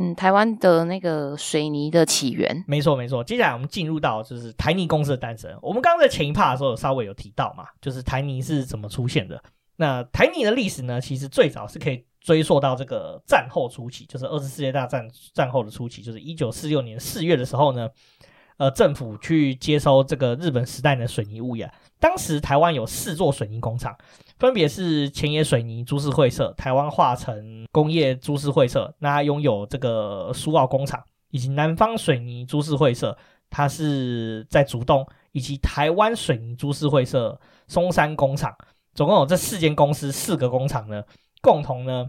[0.00, 3.22] 嗯，台湾的那个水泥的起源，没错没错。
[3.24, 5.52] 接下来我们进入到就是台泥公司的诞生。
[5.60, 9.42] 我们刚刚在前一趴的时候有稍微有提到嘛，就是台泥是怎么出现的。
[9.74, 17.88] 那台泥的历史呢，其实最早是可以追溯到这个战后初期，就是二次世界大战战后的初期，就是一九四六年四月的时候呢，
[18.56, 21.68] 呃，政府去接收这个日本时代的水泥物业。
[21.98, 23.96] 当时台湾有四座水泥工厂。
[24.38, 33.16] 分别是前野水泥株式会社、台湾化成工业株式会社，那拥有这个苏澳工厂，以及南方水泥株式会社，
[33.50, 38.56] 它是在竹东，以及台湾水泥株式会社松山工厂，
[38.94, 41.02] 总共有这四间公司，四个工厂呢，
[41.42, 42.08] 共同呢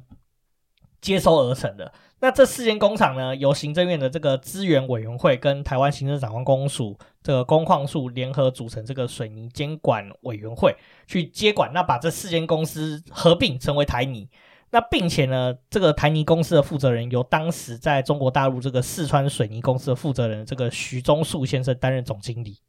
[1.02, 1.92] 接收而成的。
[2.22, 10.76] 那这四间工厂呢，由行政院的这个资源委员会跟台湾行政长官公署这个工矿署联合组成这个水泥监管委员会
[11.08, 14.28] 去接管，那把这四间公司合并成为台泥。
[14.72, 22.60] 那并且呢，这个台泥公司的负责人由当时在中国大陆这个四川水泥公司的负责人这个徐忠树先生担任总经理。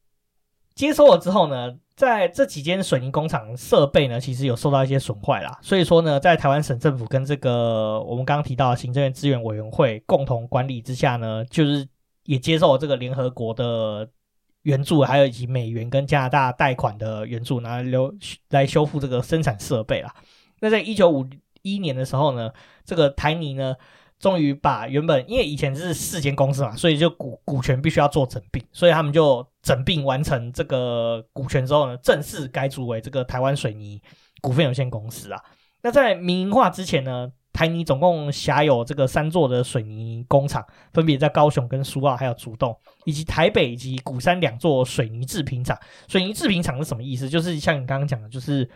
[0.74, 5.58] 接收了之后呢，在这几间水泥工厂设备呢，其实有受到一些损坏啦。
[5.60, 11.86] 所以说呢，在台湾省政府跟这个我们刚刚提到行政院资源委员会共同管理之下呢，就是
[12.24, 14.08] 也接受了这个联合国的
[14.62, 18.10] 援助，还有以及美元跟加拿大贷款的援助，拿来留
[18.48, 20.14] 来修复这个生产设备啦。
[20.60, 21.26] 那在一九五
[21.60, 22.50] 一年的时候呢，
[22.82, 23.76] 这个台泥呢。
[24.20, 34.00] 终于把原本因为以前是四间公司嘛，所以就股股权必须要做整并，所以他们就整并完成这个股权之后呢，正式改组为这个台湾水泥
[34.42, 35.42] 股份有限公司啊。
[35.82, 45.74] 那在民营化之前呢，台泥总共辖有这个三座的水泥工厂，分别在高雄跟苏澳，还有竹东，以及台北以及鼓山两座水泥制品厂。
[46.08, 47.26] 水泥制品厂是什么意思？
[47.26, 48.68] 就是像你刚刚讲的，就是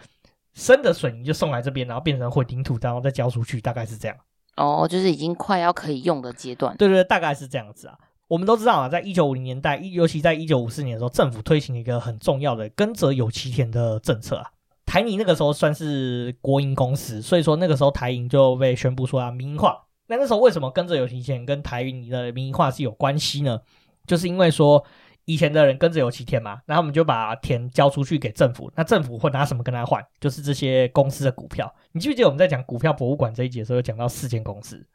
[0.55, 4.17] 生的水泥就送来这边，然后变成混凝土，然后再交出去，大概是这样。
[4.57, 6.77] 哦，就是已经快要可以用的阶段。
[6.77, 7.99] 对对，大概是这样子啊。
[8.29, 14.51] 我们都知道啊，在一九五零年代，尤其在一九五四年的时候，政府推行一个很重要的“耕者有其田”的政策啊。
[14.87, 19.85] 台泥那个时候算是国营公司，所以说那个时候台银就被宣布说要民营化。
[20.07, 23.61] 那那时候为什么“耕者有其田”跟台泥的民营化是有关系呢？
[24.07, 24.85] 就是因为说。
[25.27, 30.05] 以前的人耕者有其田嘛，然后我们就把田交出去给政府，那政府会拿什么跟他换？
[30.21, 31.73] 就是这些公司的股票。
[31.93, 34.87] 你记不记得我们在讲股票博物馆这一节的时候，有讲到四间公司？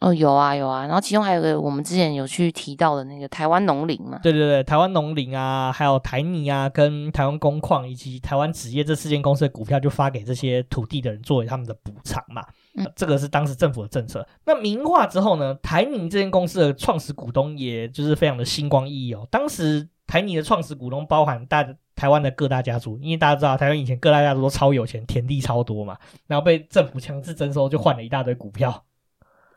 [0.00, 14.26] 哦，有啊有啊，然后其中还有个我们之前有去提到的那个台湾农林嘛，对对对，台湾农林啊，还有台泥啊，跟台湾工矿以及台湾纸业这四间公司的股票就发给这些土地的人作为他们的补偿嘛，嗯，这个是当时政府的政策。
[14.46, 19.28] 那民化之后呢，台泥这间公司的创始股东也就是非常的星光熠熠哦。
[19.30, 21.62] 当时台泥的创始股东包含大
[21.94, 28.84] 台湾的各大家族，因为大家知道台湾以前各大家族都超有钱，田地超多嘛，然后被政府强制征收，就换了一大堆股票。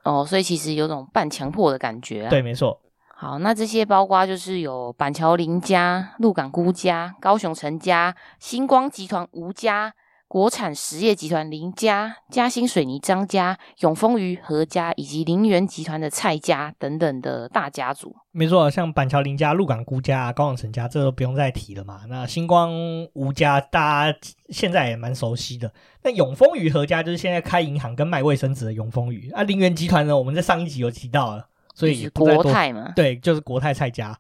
[0.04, 2.30] 哦，所以其实有种半强迫的感觉啊。
[2.30, 2.82] 对，没错。
[3.16, 9.94] 好，那这些包括就是有板桥林家、鹿港辜家、高雄陈家、星光集团吴家。
[10.28, 22.02] 国产实业集团林家、嘉兴水泥张家、永丰余何家，以及林园集团的蔡家等等的大家族，没错，像板桥林家、鹿港辜家、高雄陈家，这都不用再提了嘛。
[22.10, 22.74] 那星光
[23.14, 25.72] 吴家，大家现在也蛮熟悉的。
[26.04, 29.30] 那永丰余何家，就是现在开银行跟卖卫生纸的永丰余。
[29.32, 34.18] 啊，林园集团呢，我们在上一集有提到了，所以国泰嘛，对，就是国泰蔡家。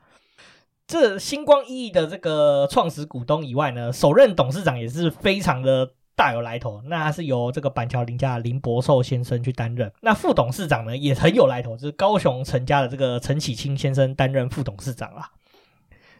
[0.87, 6.81] 这星光熠熠的这个创始股东以外呢，首任董事长也是非常的大有来头。
[6.85, 9.91] 那是由这个板桥林家的林伯寿先生去担任。
[10.01, 15.31] 那副董事长呢也很有来头，就是高雄陈家的这个陈启清先生担任副董事长啦。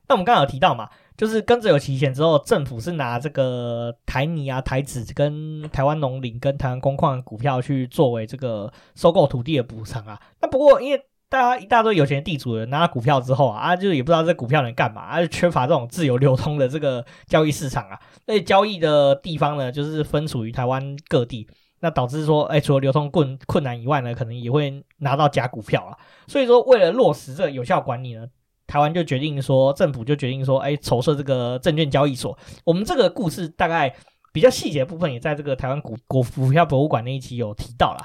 [0.08, 10.20] 那我们刚刚有提到嘛，就是耕者有期限之后，政府是拿这个台泥啊、台纸跟台湾农林跟台湾工矿股票去作为这个收购土地的补偿啊。
[10.42, 21.46] 那不过因为大家一大堆有钱地主人拿了股票之后啊，啊，就也不知道这股票能干嘛，啊，就缺乏这种自由流通的这个交易市场啊，那交易的地方呢，就是分属于台湾各地，
[21.82, 25.92] 那导致说，哎，除了流通困困难以外呢，可能也会拿到假股票啊。
[26.26, 28.26] 所以说，为了落实这个有效管理呢，
[28.66, 32.38] 台湾就决定说，政府就决定说，哎，筹设这个证券交易所。
[32.64, 33.94] 我们这个故事大概
[34.32, 38.00] 比较细节部分，也在这个台湾股股股票博物馆那一期有提到了。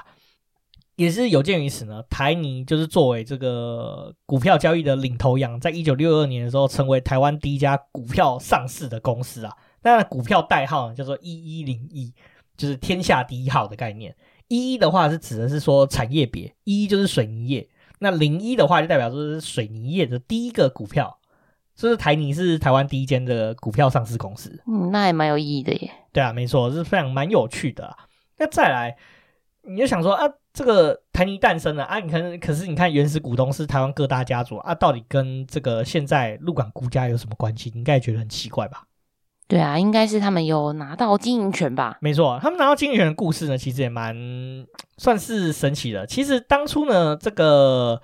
[1.01, 9.51] 也是有鉴于此呢，台泥就是作为这个股票交易的领头羊，在一九六二年的时候，成为台湾第一家股票上市的公司啊。
[9.81, 12.13] 那股票代号呢叫做一一零一，
[12.55, 14.15] 就是天下第一号的概念。
[14.47, 21.17] 一一的话是指的是说产业别，一一就是水泥业，那零一的话就代表说是水泥业的第一个股票，
[21.73, 24.61] 所以台泥是台湾第一间的股票上市公司。
[24.67, 25.89] 嗯，那还蛮有意义的耶。
[26.13, 27.97] 对啊，没错，是非常蛮有趣的啊。
[28.37, 28.95] 那再来，
[29.63, 30.31] 你就想说啊。
[30.53, 31.99] 这个台泥诞生了啊！
[31.99, 37.69] 你可能，可是你看，原始股东是台湾各大家族啊，到底跟这个现在鹿港辜家有什么关系？
[37.73, 38.83] 你应该也觉得很奇怪吧？
[39.47, 41.97] 对啊，应该是他们有拿到经营权吧？
[42.01, 44.15] 没错，他们拿到经营权的故事呢，其实也蛮
[44.97, 46.05] 算是神奇的。
[46.07, 48.01] 其实当初呢，这个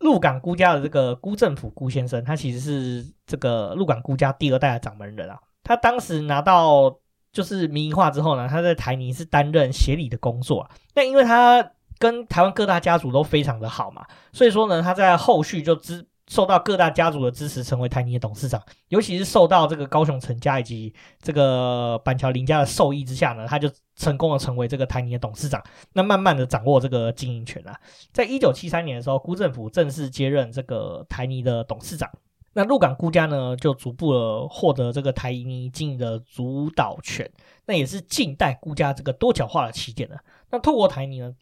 [0.00, 5.38] 鹿港辜家的这个辜政府辜先生，他其实是这个鹿港辜家第二代的掌门人啊。
[5.62, 6.98] 他当时拿到
[7.32, 10.70] 就是民营化之后呢，他在台泥是担任协理的工作啊。
[10.94, 18.60] 那因为他跟台湾各大家族都非常的好嘛，所以说呢，他在后续就支受到各大家族的支持，成为台泥的董事长。
[18.88, 25.62] 尤其是受到这个高雄陈家以及这个板桥林家的授意之下呢，他就成功的成为这个台泥的董事长。
[25.92, 27.78] 那慢慢的掌握这个经营权啊。
[28.12, 32.10] 在一九七三年的时候，辜振甫正式接任这个台泥的董事长。
[32.54, 37.30] 那鹿港辜家呢，就逐步的获得这个台泥经营的主导权。
[37.66, 40.16] 那也是近代辜家这个多角化的起点了。
[40.50, 41.32] 那透过台泥呢，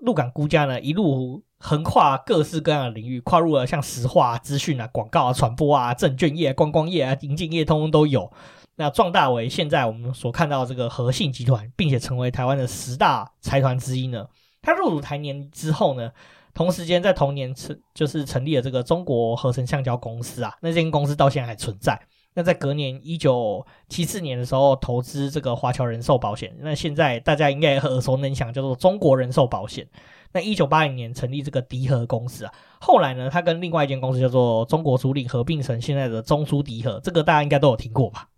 [0.00, 1.42] 鹿港辜家呢一路。
[1.62, 8.32] 横跨各式各样的领域，跨入了像石化啊、资讯啊、广告啊、传播啊、证券业、观光业啊、银建业，通通都有。
[8.76, 14.26] 那壮大为现在我们所看到这个和信集团，并且成为台湾的十大财团之一呢。
[14.62, 16.10] 他入主台年之后呢，
[16.54, 20.54] 同时间在同年成就是成立了这个中国合成橡胶公司啊。
[20.62, 22.00] 那间公司到现在还存在。
[22.34, 26.54] 那在隔年一九七四年的时候，投资这个华侨人寿保险。
[26.60, 29.86] 那现在大家应该耳熟能详，叫做中国人寿保险。
[30.32, 38.28] 那一九八零年成立这个迪和公司啊，后来呢，他跟另外一间公司叫做中国租赁合并成现在的中苏迪和，这个大家应该都有听过吧？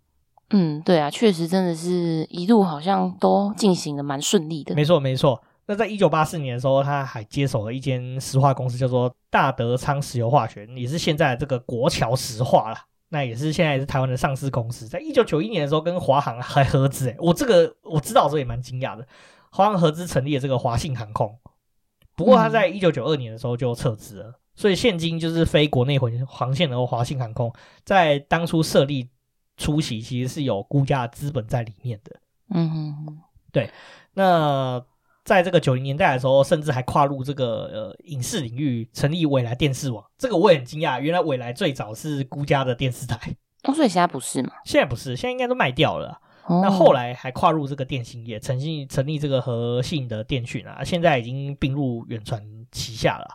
[0.49, 4.73] 嗯，对啊，确实真的是一路好像都进行的蛮顺利的。
[4.73, 5.39] 没错，没错。
[5.67, 12.85] 那在一九八四年的时候，他还接手了一间石化公司，叫做大德昌石油化学，也是现在这个国桥石化啦。
[13.13, 14.87] 那也是现在也是台湾的上市公司。
[14.87, 19.07] 在一九九一年的时候，跟华航还合资，诶，我这个我知道的时候也蛮惊讶的，
[19.51, 21.37] 华航合资成立了这个华信航空。
[22.15, 27.53] 不过它在一九九二年的时候就撤资了，嗯、所以现今就是非国内航线的华信航空，
[27.85, 29.09] 在当初设立
[29.57, 32.19] 初期其实是有辜家的资本在里面的。
[32.49, 33.19] 嗯哼哼，
[33.51, 33.69] 对。
[34.15, 34.83] 那
[35.23, 40.03] 在这个九零年代的时候，甚至还跨入这个呃影视领域，成立纬来电视网。
[40.17, 43.17] 这个我也很惊讶，原来纬来最早是孤家的电视台。
[43.63, 44.51] 哦，所以现在不是吗？
[44.65, 46.19] 现在不是，现在应该都卖掉了。
[46.45, 53.25] 那后来还跨入这个电信业，成立成立这个和信的电讯啊，现在已经并入远传旗下了。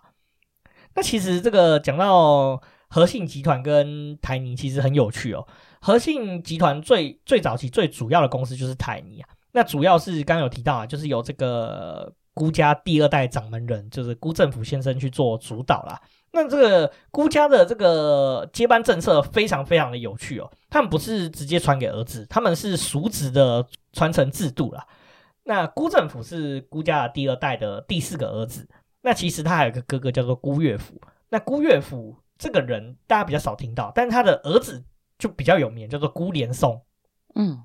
[0.95, 5.49] 那其实这个讲到和信集团跟台泥，其实很有趣哦。
[5.81, 16.01] 和信集团最最早期最主要的公司就是台泥啊，那主要是刚刚有提到啊，就是由这个辜家第二代掌门人，就是辜振甫先生去做主导啦。
[16.31, 24.87] 那这个辜家的这个接班政策非常非常的有趣哦，他们不是直接传给儿子，他们是叔侄的传承制度啦。
[25.45, 28.69] 那辜振甫是辜家的第二代的第四个儿子，
[29.01, 31.01] 那其实他还有个哥哥叫做辜岳甫。
[31.31, 34.85] 那辜岳甫这个人大家比较少听到，但是他的儿子
[35.19, 36.79] 就比较有名，叫做辜连松。
[37.35, 37.59] 嗯，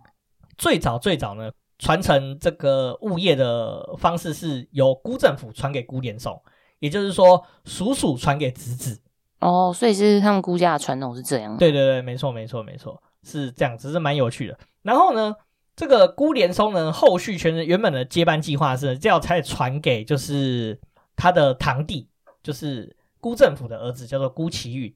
[0.58, 1.52] 最早最早呢，
[1.84, 6.42] 传承这个物业的方式是由辜政府传给辜连松。
[6.80, 9.02] 也就是说，叔叔传给侄子
[9.42, 11.58] 哦，所以是他们辜家的传统是这样。
[11.58, 14.58] 对对对，没错没错没错，是这样，只是蛮有趣的。
[14.82, 15.36] 然后呢，
[15.76, 20.80] 这个辜连松呢，后续全原本的接班计划是要再传给就是
[21.18, 22.08] 他的堂弟，
[22.42, 24.94] 就是辜政府的儿子，叫做辜启允。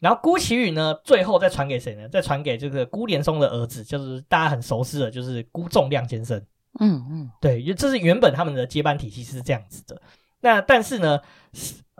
[0.00, 2.08] 然后辜启允呢，最后再传给谁呢？
[2.08, 6.40] 再传给这个辜连松的儿子，就是大家很熟悉的，就是辜仲亮先生。
[6.78, 10.00] 嗯嗯，对，就这是原本他们的接班体系是这样子的。
[10.40, 11.20] 那但是呢，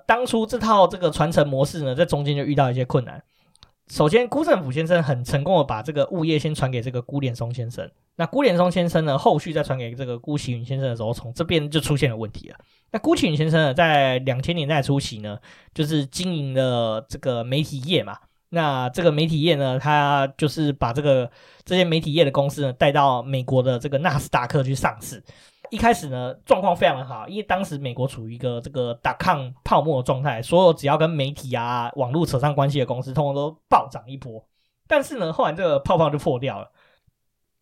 [0.07, 3.23] 当初这套这个传承模式呢，在中间就遇到一些困难。
[3.89, 7.91] 首先，辜振甫先生很成功的把这个物业先传给这个辜连松先生。
[8.21, 12.57] 那辜连松先生呢，后续再传给这个辜启允先生的时候，从这边就出现了问题了。
[12.91, 15.39] 那辜启允先生呢，在两千年代初期呢，
[15.73, 18.19] 就是经营了这个媒体业嘛。
[18.51, 21.31] 那这个媒体业呢，他就是把这个
[21.65, 25.25] 这些媒体业的公司呢，带到美国的这个纳斯达克去上市。
[25.71, 34.45] 一开始呢，状况非常的好，因为当时美国处于一个这个打抗泡沫的状态，所有只要跟媒体啊、网络扯上关系的公司，通通都暴涨一波。
[34.87, 36.71] 但是呢，后来这个泡泡就破掉了，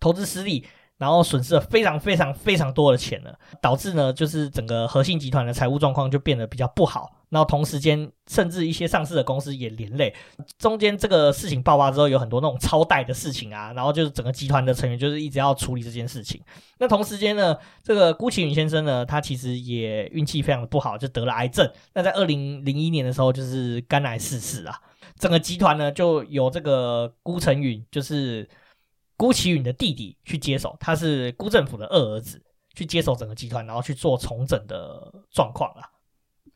[0.00, 0.64] 投资失利。
[0.98, 3.32] 然后损失了非常非常非常多的钱了，
[3.62, 7.08] 导致呢，就是整个和信集团的财务状况就变得比较不好。
[7.28, 10.12] 然后同时间，甚至一些上市的公司也连累。
[10.58, 16.42] 中间这个事情爆发之后，有很多那种超贷的事情啊，然后就是整个集团的成员就是一直要处理这件事情。
[16.80, 21.70] 那同时间呢，这个辜启允先生呢，他其实也运气非常的不好，就得了癌症。
[21.94, 24.74] 那在二零零一年的时候，就是肝癌逝世啊。
[25.16, 28.48] 整个集团呢，就有这个辜成允，就是。
[29.18, 32.40] 辜启允的弟弟去接手，他是辜政府的二儿子，
[32.74, 35.90] 去接手整个集团，然后去做重整的状况啦。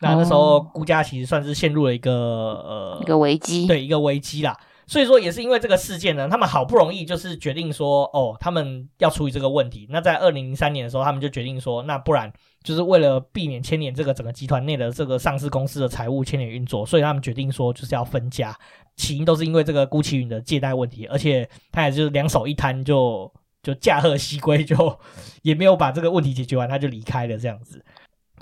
[0.01, 4.59] 那那时候辜家其实算是陷入了一个呃一个危机，对，一个危机啦。
[4.93, 9.87] 所以说也是因为这个事件呢，他们好不容易就是决定说，哦，他们要处理这个问题。
[9.89, 12.31] 那在二零零三年的时候，他们就决定说，那不然
[12.63, 18.55] 就是为了避免牵连这个整个集团内的这个上市公司的财务牵连运作，所以他们决定说就是要分家。
[18.97, 24.77] 起因都是因为这个辜启云的借贷问题，而且他也就是两手一摊就就驾鹤西归，就
[25.41, 27.83] 也没有把这个问题解决完，他就离开了这样子。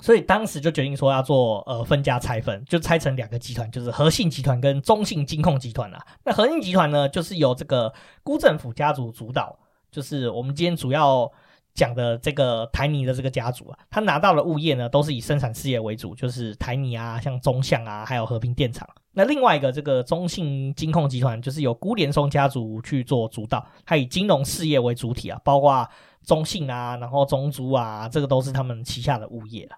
[0.01, 6.03] 所以当时就决定说要做呃分家拆分，就拆成两个集团，就是和信集团跟中信金控集团啦。
[6.25, 7.93] 那和信集团呢，就是由这个
[8.23, 9.57] 辜政府家族主导，
[9.91, 11.31] 就是我们今天主要
[11.73, 18.87] 讲的这个台泥的这个家族啊，他拿到的物业呢，都是以生产事业为主，就是台泥啊，像中橡啊，还有和平电厂。
[19.13, 25.87] 那另外一个这个中信金控集团，就是由辜连松家族去做主导，他以金融事业为主体啊，包括
[26.25, 29.77] 中信啊，然后中租啊，这个都是他们旗下的物业啊。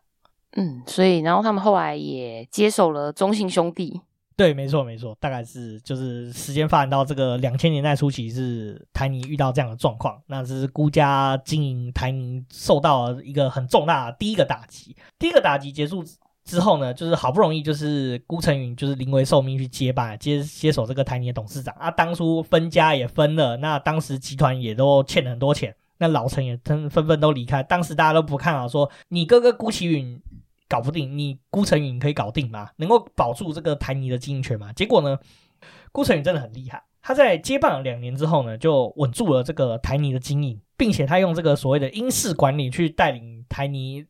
[0.56, 4.02] 嗯，所以然后他们后来也接手了中信兄弟。
[4.36, 14.96] 对，没错没错，大概是就是时间发展到这个两千年代初期，是台泥遇到这样的状况，那是孤家经营台泥受到了一个很重大的第一个打击。
[15.20, 16.04] 第一个打击结束
[16.44, 30.20] 之后呢，就是好不容易就是辜成允就是临危受命去接班接接手这个台泥的董事长啊，当初分家也分了，那当时集团也都欠了很多钱，那老陈也纷纷纷都离开，当时大家都不看好，说你哥哥辜启允。
[30.74, 32.68] 搞不定，你辜成允可以搞定吗？
[32.78, 34.74] 能够保住这个台泥的经营权吗？
[34.74, 35.20] 结果呢，
[35.92, 44.04] 辜成允真的很厉害，他在接棒两年之后呢，就稳住了这个台泥的经营，并且他用这个所谓的英式管理去带领台泥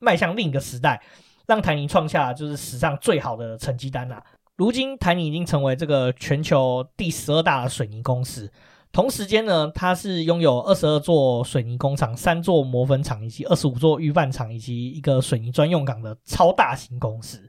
[0.00, 1.00] 迈向另一个时代，
[1.46, 4.20] 让台泥创下就是史上最好的成绩单呐、
[4.56, 8.50] 如今台泥已经成为这个全球第十二大的水泥公司。
[8.98, 17.48] 同时间呢，它是拥有二十二座水泥工厂、三座磨粉厂以及二十五座预拌厂以及一个水泥专用港的超大型公司。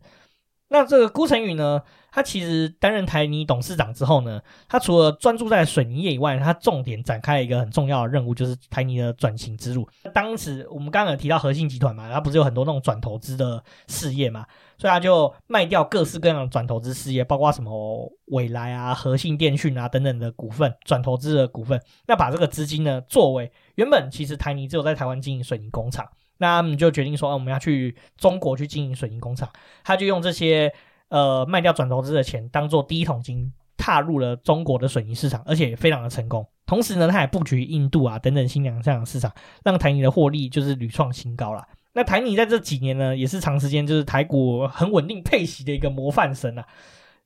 [0.69, 9.87] 那这个辜成允呢，他其实担任台泥董事长之后呢，他除了专注在水泥业以外，他重点展开了一个很重要的任务，就是台泥的转型之路。
[10.13, 14.45] 当时我们刚刚有提到和信集团嘛，他不是有很多那种转投资的事业嘛？
[14.77, 21.81] 所以他就卖掉各式各样的转投资事业，包括什么纬来啊、和信电讯啊等等的股份，转投资的股份。
[22.07, 26.07] 那把这个资金呢，作为原本其实台泥只有在台湾经营水泥工厂，
[26.39, 29.47] 那他们就决定说，啊，我们要去中国去经营水泥工厂。
[29.83, 30.73] 他就用这些
[31.09, 36.45] 呃卖掉转投资的钱，当做第一桶金，踏入了中国的水泥市场，而且也非常的成功。
[36.65, 39.31] 同时呢，他也布局印度啊等等新两项市场，
[39.63, 41.67] 让台泥的获利就是屡创新高了。
[41.93, 46.65] 那台泥在这几年呢，也是长时间就是台股很稳定配息的一个模范生啊。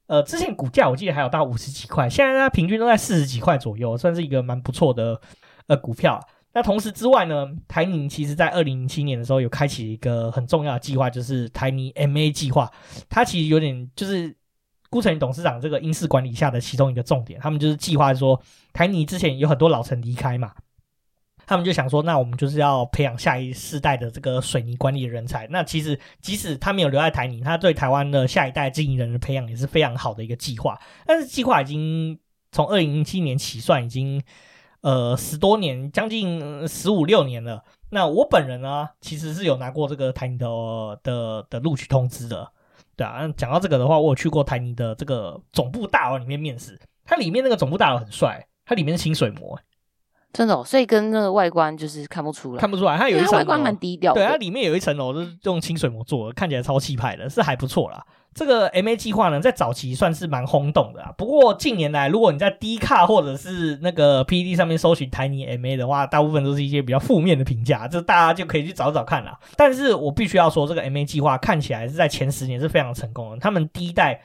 [0.08, 5.22] 呃，之前股价我记得还有到五十几块，现在它平均都在四十几块左右，算是一个蛮不错的
[5.68, 6.20] 呃股票。
[6.54, 12.72] 那同时之外呢，台泥其实在二零零七年的时候有开启一个很重要的计划，就是台泥 MA 计划。
[13.10, 14.36] 它其实有点就是
[14.90, 18.40] 辜成允董事长这个英式管理下的其中一个重点，他们就是计划说，
[18.72, 20.54] 台泥之前有很多老臣离开嘛。
[21.46, 25.46] 他们就想说，那我们就是要培养下一世代的这个水泥管理人才。
[25.48, 30.80] 那其实即使他没有留在台泥，他对台湾的下一代经营人的培养也是非常好的一个计划。
[31.06, 32.18] 但是计划已经
[32.54, 34.24] 从二零零七年起算，已经
[34.84, 37.64] 呃十多年，将近十五六年了。
[37.90, 40.48] 那我本人呢，其实是有拿过这个台泥的
[41.02, 42.52] 的的录取通知的。
[42.96, 49.60] 对啊，讲到这个的话，我有去过台泥的这个总部大楼里面面试，它里面那个总部大楼很帅，它里面是清水模。
[50.32, 52.98] 真的哦，所以跟那个外观就是看不出来，看不出来。
[52.98, 58.04] 它有一层外观蛮低调，对，它里面有一层楼是用清水模做的，看起来超气派的，是还不错啦。
[58.34, 61.14] 这个 MA 计划呢，在早期算是蛮轰动的啊。
[61.18, 69.40] 不过近年来，如果你在 D 卡或者是那个 PTT 上面搜寻台泥 MA 的话，大部分都是一些比较负面的评价，这大家就可以去找找看啦。
[69.56, 73.38] 但是我必须要说，这个 MA 计划看起来是在前十年是非常成功的。
[73.38, 74.22] 他们第一代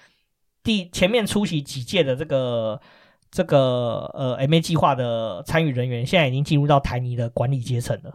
[0.63, 2.81] 第前面出席几届的这个。
[3.31, 8.15] 这个呃，MA 计划的参与人员现在已经进入到台泥的管理阶层了。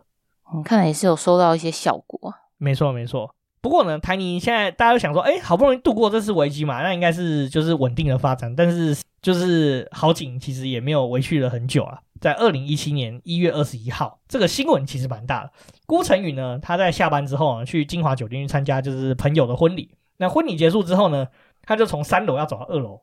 [0.51, 2.33] 嗯，看来也是有收到一些效果。
[2.57, 3.35] 没错，没错。
[3.63, 8.53] 不过呢，台泥现在大家都想说，哎，好不容易度过这次危机嘛，那应该是就是稳定的发展。
[8.53, 11.97] 但是就是好景其实也没有维续了很久啊。
[12.19, 15.51] 在二零一七年一月二十一号，这个新闻其实蛮大的。
[15.85, 19.95] 辜成宇呢，他在下班之后啊，去金华酒店去参加就是朋友的婚礼。
[20.17, 21.27] 那婚礼结束之后呢，
[21.61, 22.99] 他就从三楼要走到二楼。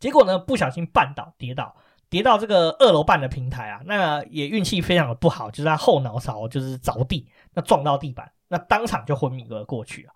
[0.00, 1.76] 结果呢，不小心绊倒，跌倒，
[2.08, 10.12] 跌到这个二楼半的平台啊，那也运气非常的不好，就是他后脑勺就是着地，那撞到地板，那当场就昏迷了过去啊。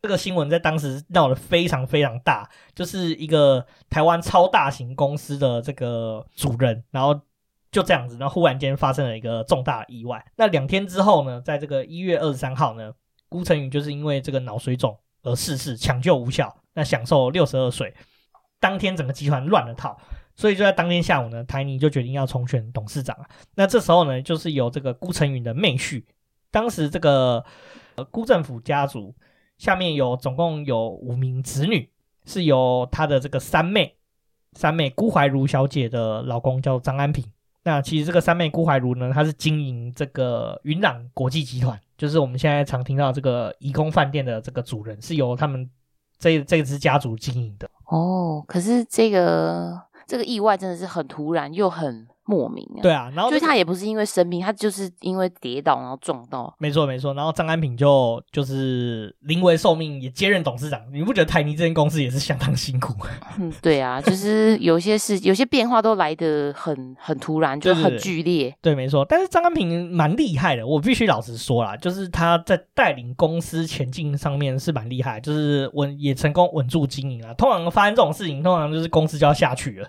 [0.00, 7.20] 这个新闻在当时闹得非常非常大，就是一个台湾超大型公司的这个主人，然后
[7.72, 10.24] 就这样子，然后忽然间发生了一个重大意外。
[10.36, 12.92] 那两天之后呢，在这个一月二十三号呢，
[13.28, 17.92] 辜成允就是因为这个脑水肿而逝世，抢救无效，那享寿六十二岁。
[18.60, 19.98] 当天整个集团乱了套，
[20.36, 23.24] 所以就在当天下午呢，台泥就决定要重选董事长了。
[23.56, 26.04] 那这时候呢，就是由这个辜成允的妹婿，
[26.52, 27.44] 当时这个
[27.98, 29.12] 呃辜振甫家族
[29.58, 31.90] 下面有总共有五名子女，
[32.24, 33.96] 是由他的这个三妹
[34.52, 37.24] 三妹辜怀如小姐的老公叫张安平，
[37.64, 45.68] 那其实这个三妹辜怀如呢，她是经营这个云朗国际集团，就是我们现在常听到这个怡宫饭店的这个主人，是由他们
[46.20, 47.68] 这这支家族经营的。
[47.86, 52.06] 哦，可是这个这个意外真的是很突然又很。
[52.28, 57.14] 莫名啊，对啊，然后、这个、所以他也不是因为生病，他就是因为跌倒然后撞到，没错没错。
[57.14, 60.78] 然后张安平就就是临危受命，也接任董事长。
[60.92, 62.92] 你不觉得台泥这间公司也是相当辛苦？
[63.40, 68.54] 嗯，对啊，就是有些事，有些变化都来得很很突然，就很剧烈。
[68.60, 69.02] 对，没错。
[69.08, 77.32] 但是张安平蛮厉害的，我必须老实说啦，就是他在带领公司前进上面是蛮厉害，就是稳也成功稳住经营啊。
[77.32, 79.88] 通常发生这种事情，通常就是公司就要下去了。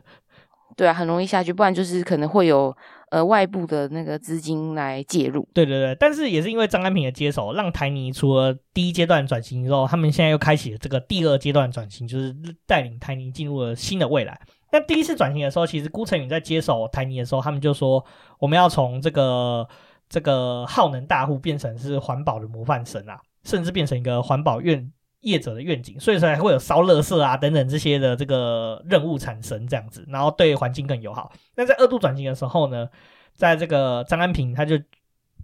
[0.80, 2.74] 对啊，很容易下去，不然就是可能会有
[3.12, 5.46] 呃外部的那个资金来介入。
[5.54, 12.34] 对对对，但是也是因为张安平的接手，让台泥除了第一阶段转型之后，他们现在又开启了这个第二阶段转型，就是
[12.66, 14.40] 带领台泥进入了新的未来。
[14.72, 18.02] 那第一次转型的时候，其实辜成允在接手台泥的时候，他们就说
[18.40, 19.68] 我们要从这个
[20.08, 24.90] 这个耗能大户变成是环保的模范生啊，甚至变成一个环保院。
[25.22, 31.32] 业者的愿景，所以说还会有烧垃圾啊等等这些的这个任务产生这样子，然后对环境更友好。
[31.56, 32.88] 那在二度转型的时候呢，
[33.34, 34.80] 在这个张安平他就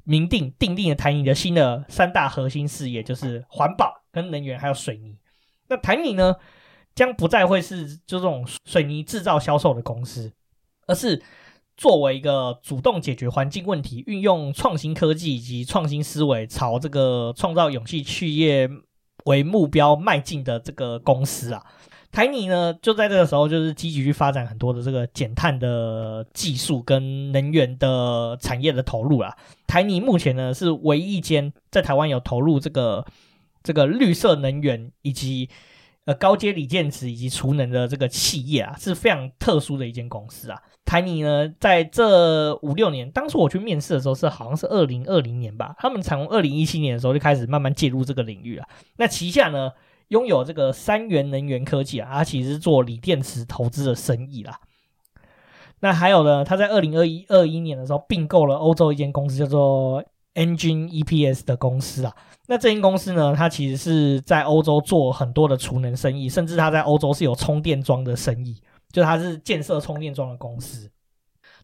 [0.05, 5.17] 明定定定了台泥的新的三大核心事业，就是环保、跟能源还有水泥。
[5.67, 6.35] 那台泥呢，
[6.93, 10.31] 将不再会是就这种水泥制造销售的公司，
[10.87, 11.21] 而是
[11.75, 18.69] 作为一个主动解决环境问题、运用创新科技以及创新思维，朝这个创造勇气企业。
[19.25, 21.63] 为目标迈进的这个公司啊，
[22.11, 29.35] 台泥呢就在这个时候就是积极去发展很多的这个减碳的技术跟能源的产业的投入啊。
[29.67, 33.05] 台泥目前呢是唯一一间在台湾有投入这个
[33.61, 35.49] 这个绿色能源以及
[36.05, 40.61] 呃高阶锂电池以及储能的这个企业啊，是非常特殊的一间公司啊。
[40.85, 48.65] 台泥呢，在这五六年，当初我去面试的时候是好像是二零二零年吧，他们从二零一七年的时候就开始慢慢介入这个领域了。
[48.97, 49.71] 那旗下呢，
[50.09, 54.59] 拥有这个三元能源科技啊，它其实是做锂电池投资的生意啦。
[55.79, 60.03] 那还有呢，他在二零二一二一年的时候并购了欧洲一间公司叫做
[60.35, 62.15] Engine EPS 的公司啊。
[62.47, 68.61] 那这间公司呢，它其实是在欧洲做很多的储能生意，甚至它在欧洲是有充电桩的生意。
[68.95, 70.89] 就它是建设充电桩的公司，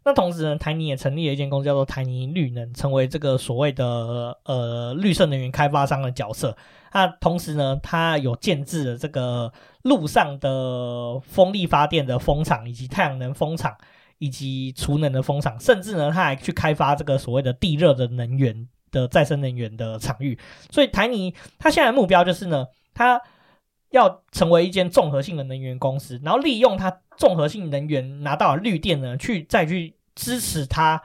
[0.03, 6.57] 那同时呢，台泥也成立了一间公司，叫做台泥绿能，成为这个所谓的呃绿色能源开发商的角色。
[6.91, 9.49] 那同时呢，它有建置了这个
[9.83, 13.77] 路上的风力发电的风场，以及太阳能风场，
[14.17, 20.37] 以及储能的风场，甚至呢，它还去开发这个所谓的地热的能源的再生能源的场域。
[20.69, 23.21] 所以台泥它现在目标就是呢，它
[23.91, 26.99] 要成为一间综合性的能源公司，然后利用它。
[27.17, 30.99] 综合性能源拿到绿电呢，去再去支持它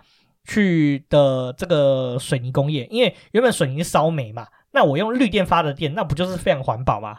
[0.44, 7.18] 去的这个水泥工业，因为原本水泥烧煤嘛，那我用绿电发的电，那不就是非常环保吗？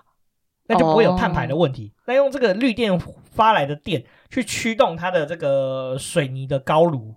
[0.65, 1.93] 那就不会有碳排的问题。
[2.07, 7.13] 那用这个绿电发来的电去驱动它的这个水泥的高炉。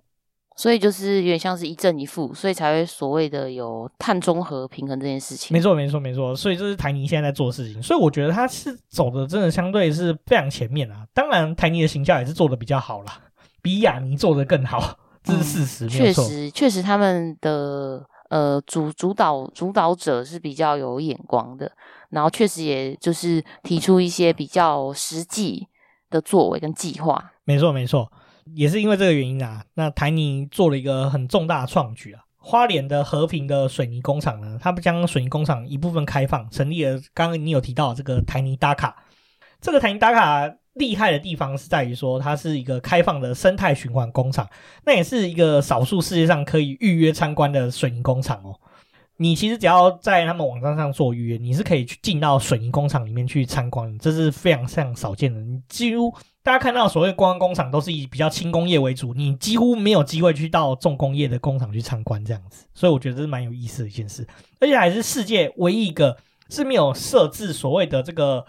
[0.61, 5.57] 所以就是有点像是一正一负，所以才会所谓的有碳中和平衡这件事情。
[5.57, 6.37] 没错，没错，没错。
[6.37, 7.83] 所以这是台泥现在在做的事情。
[7.83, 11.07] 所以我觉得他是走的真的相对是非常前面啊。
[11.15, 13.19] 当然，台泥的形象也是做的比较好啦，
[13.63, 15.89] 比亚尼做的更好，这是事实。
[15.89, 21.73] 确实，确实他们的呃主主导主导者是比较有眼光的，
[22.11, 25.67] 然后确实也就是提出一些比较实际
[26.11, 27.33] 的作为跟计划。
[27.45, 28.13] 没错，没错。
[28.55, 32.23] 也是因为这个原因啊，那台泥做了一个很重大的创举啊。
[32.43, 38.97] 花莲的和平的水泥工厂呢，他们将水泥工厂一部分开放，成立了刚刚你有提到这个台泥打卡。
[39.61, 44.49] 这个台泥打卡厉害的地方是在于说，它是一个开放的生态循环工厂，
[44.87, 48.59] 那也是一个少数世界上可以预约参观的水泥工厂哦。
[49.19, 55.39] 你其实只要在他们网站上做预约，你是可以去进到水泥工厂里面去参观，这是非常非常少见的。
[55.43, 56.11] 你几乎
[56.43, 62.65] 大家看到所谓观光工厂都是以比较轻工业为主，你几乎没有机会去到重工业的工厂去参观这样子。
[62.75, 64.27] 所以我觉得这是蛮有意思的一件事，
[64.59, 66.17] 而且还是世界唯一一个
[66.49, 68.47] 是没有设置所谓的这个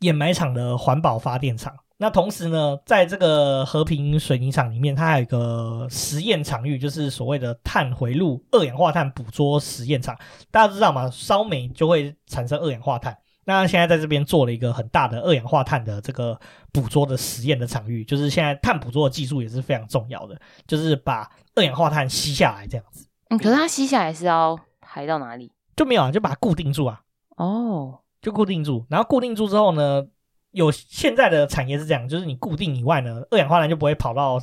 [0.00, 1.74] 掩埋场的环保发电厂。
[2.00, 10.16] 那同时呢，在这个和平水泥厂里面，它还有一个实验场域，就是所谓的碳回路二氧化碳捕捉实验场。
[10.52, 11.10] 大家知道吗？
[11.10, 13.18] 烧煤就会产生二氧化碳。
[13.48, 16.38] 那现在在这边做了一个很大的二氧化碳的这个
[16.70, 23.06] 捕捉的实验的场域，就是现在碳捕捉的技术也是非常重要的，就是把二氧化碳吸下来这样子。
[23.30, 25.50] 嗯，可是它吸下来是要排到哪里？
[25.74, 27.00] 就没有啊，就把它固定住啊。
[27.38, 30.06] 哦，就固定住，然后固定住之后呢？
[30.50, 34.40] 有现在的产业是这样，就是你固定以外呢，二氧化碳就不会跑到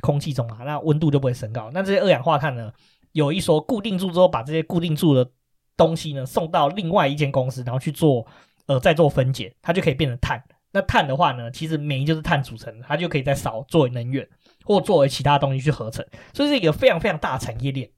[0.00, 1.68] 空气中啊，那温度就不会升高。
[1.74, 2.72] 那这些二氧化碳呢，
[3.10, 5.28] 有一说固定住之后，把这些固定住的
[5.76, 8.24] 东西呢送到另外一间公司，然后去做
[8.68, 10.40] 呃再做分解，它就可以变成碳。
[10.70, 14.28] 那碳的话呢，其实煤就是碳组成的，它就可以再烧作为能源，
[14.64, 17.90] 或作为其他东西去合成，所以是一个非常非常大的产业链。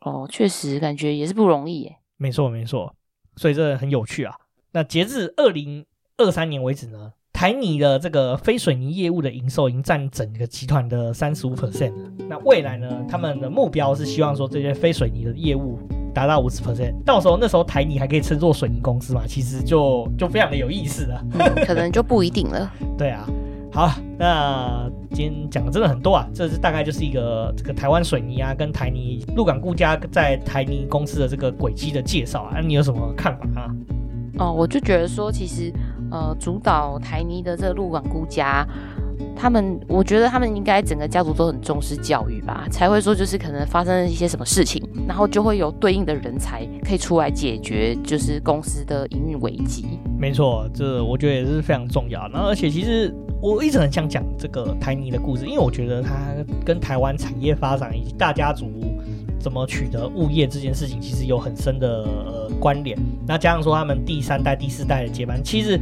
[0.00, 1.96] 哦，确实感觉也是不容易耶。
[2.16, 2.94] 没错没错，
[3.36, 4.34] 所以这很有趣啊。
[4.72, 5.84] 那截至二零
[6.16, 11.92] 二三年为止呢，台泥的这个非水泥业务的营收已经占整个集团的三十五 percent。
[12.28, 15.78] 那未来呢，他们的目标是希望说这些非水泥的业务
[16.14, 16.94] 达到五十 percent。
[17.04, 19.22] 到时候那时候台泥还可以称作水泥公司嘛？
[19.26, 22.70] 其实就就非常的有意思了，嗯、可能就不一定了。
[22.96, 23.28] 对啊，
[23.72, 33.68] 好，那今天讲的真的很多啊，这是大概就是一个这个台湾水泥啊跟台泥鹿港顾家在台泥公司的这个轨迹的介绍啊，那你有什么看法啊？
[34.38, 35.72] 哦，我就觉得说，其实，
[36.10, 38.66] 呃，主导台泥的这个鹿港顾家，
[39.36, 49.98] 他们，我觉得他们应该整个家族都很重视教育吧，才会说就是可能发生一些什么事情，然后就会有对应的人才可以出来解决，就是公司的营运危机。
[50.18, 52.28] 没错，这我觉得也是非常重要。
[52.28, 56.10] 然后，而且其实我一直很想讲这个台泥的故事，因为我觉得它
[56.64, 58.70] 跟台湾产业发展以及大家族。
[59.40, 62.98] 怎么取得物业这件事情，其实有很深的呃关联。
[63.26, 65.78] 那加上说他们第三代、第四代的接班，其实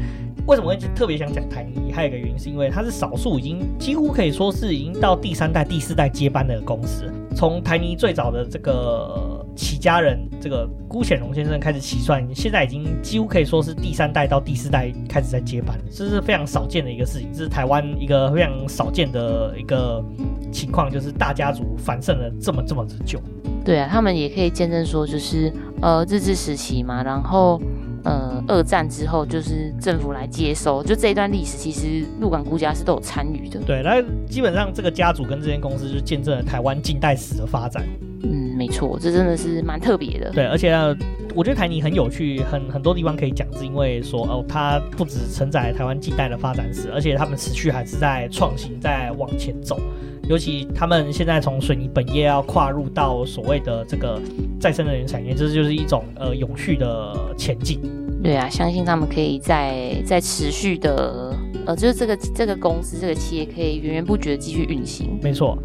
[0.46, 1.92] 为什么会特别想讲台泥？
[1.92, 7.12] 还有一个原因是因为它是少数已经几乎可以说是已经到第三代、第四代接班的公司。
[7.34, 20.04] 从台泥最早的这个起家人这个辜显荣先生开始起算，现在已经几乎可以说是第三代到第四代开始在接班，这是非常少见的一个事情，这是台湾一个非常少见的一个
[20.50, 23.20] 情况，就是大家族繁盛了这么这么之久。
[23.64, 27.60] 对啊，他们也可以见证说，就是呃日治时期嘛，然后
[28.04, 33.60] 呃二战之后，就是政府来接收，就这一段历史，其实鹿港顾家是都有参与的。
[33.60, 37.84] 对，那基本上这个家族跟这间公司就见证了台湾近代史的发展。
[38.24, 40.30] 嗯，没错，这真的是蛮特别的。
[40.30, 40.96] 对，而且呢，
[41.34, 49.80] 我觉得台泥很有趣，很很多地方可以讲，是因为说哦，它不止承载台湾近代的发展史，而且他们持续还是在创新，在往前走。
[50.28, 54.20] 尤其他们现在从水泥本业要跨入到所谓的这个
[54.60, 57.80] 再生能源产业，这就是一种呃永续的前进。
[58.22, 61.34] 对啊，相信他们可以在在持续的
[61.66, 65.18] 呃，就是这个这个公司这个企业可以源源不绝的继续运行。
[65.20, 65.58] 没错，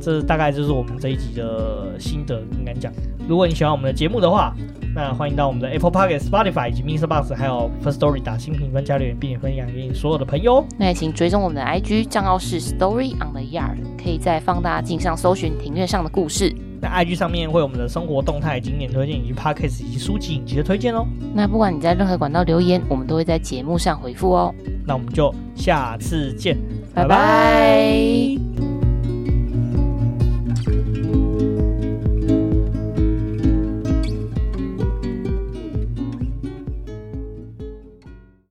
[0.00, 2.92] 这大概就是我们这一集的心得，应该讲。
[3.26, 4.54] 如果你喜欢我们的节目的话，
[4.94, 10.64] 那欢迎到我们的 Apple Podcast、Spotify 以及 MixerBox，还有 First Story 打新评分、加留言，并且分享给你所有的朋友。
[10.78, 16.54] 那也请追踪我们的 IG 账号是 Story on the Yard，可以在放大镜上搜寻庭院上的故事。
[16.80, 21.04] 那 IG 上面会有我们的生活动态、景点推荐以及 Podcast 以及书籍影集的推荐哦。
[21.34, 24.54] 那不管你在任何管道留言，我们都会在节目上回复哦。
[24.86, 26.56] 那我们就下次见，
[26.94, 28.73] 拜拜。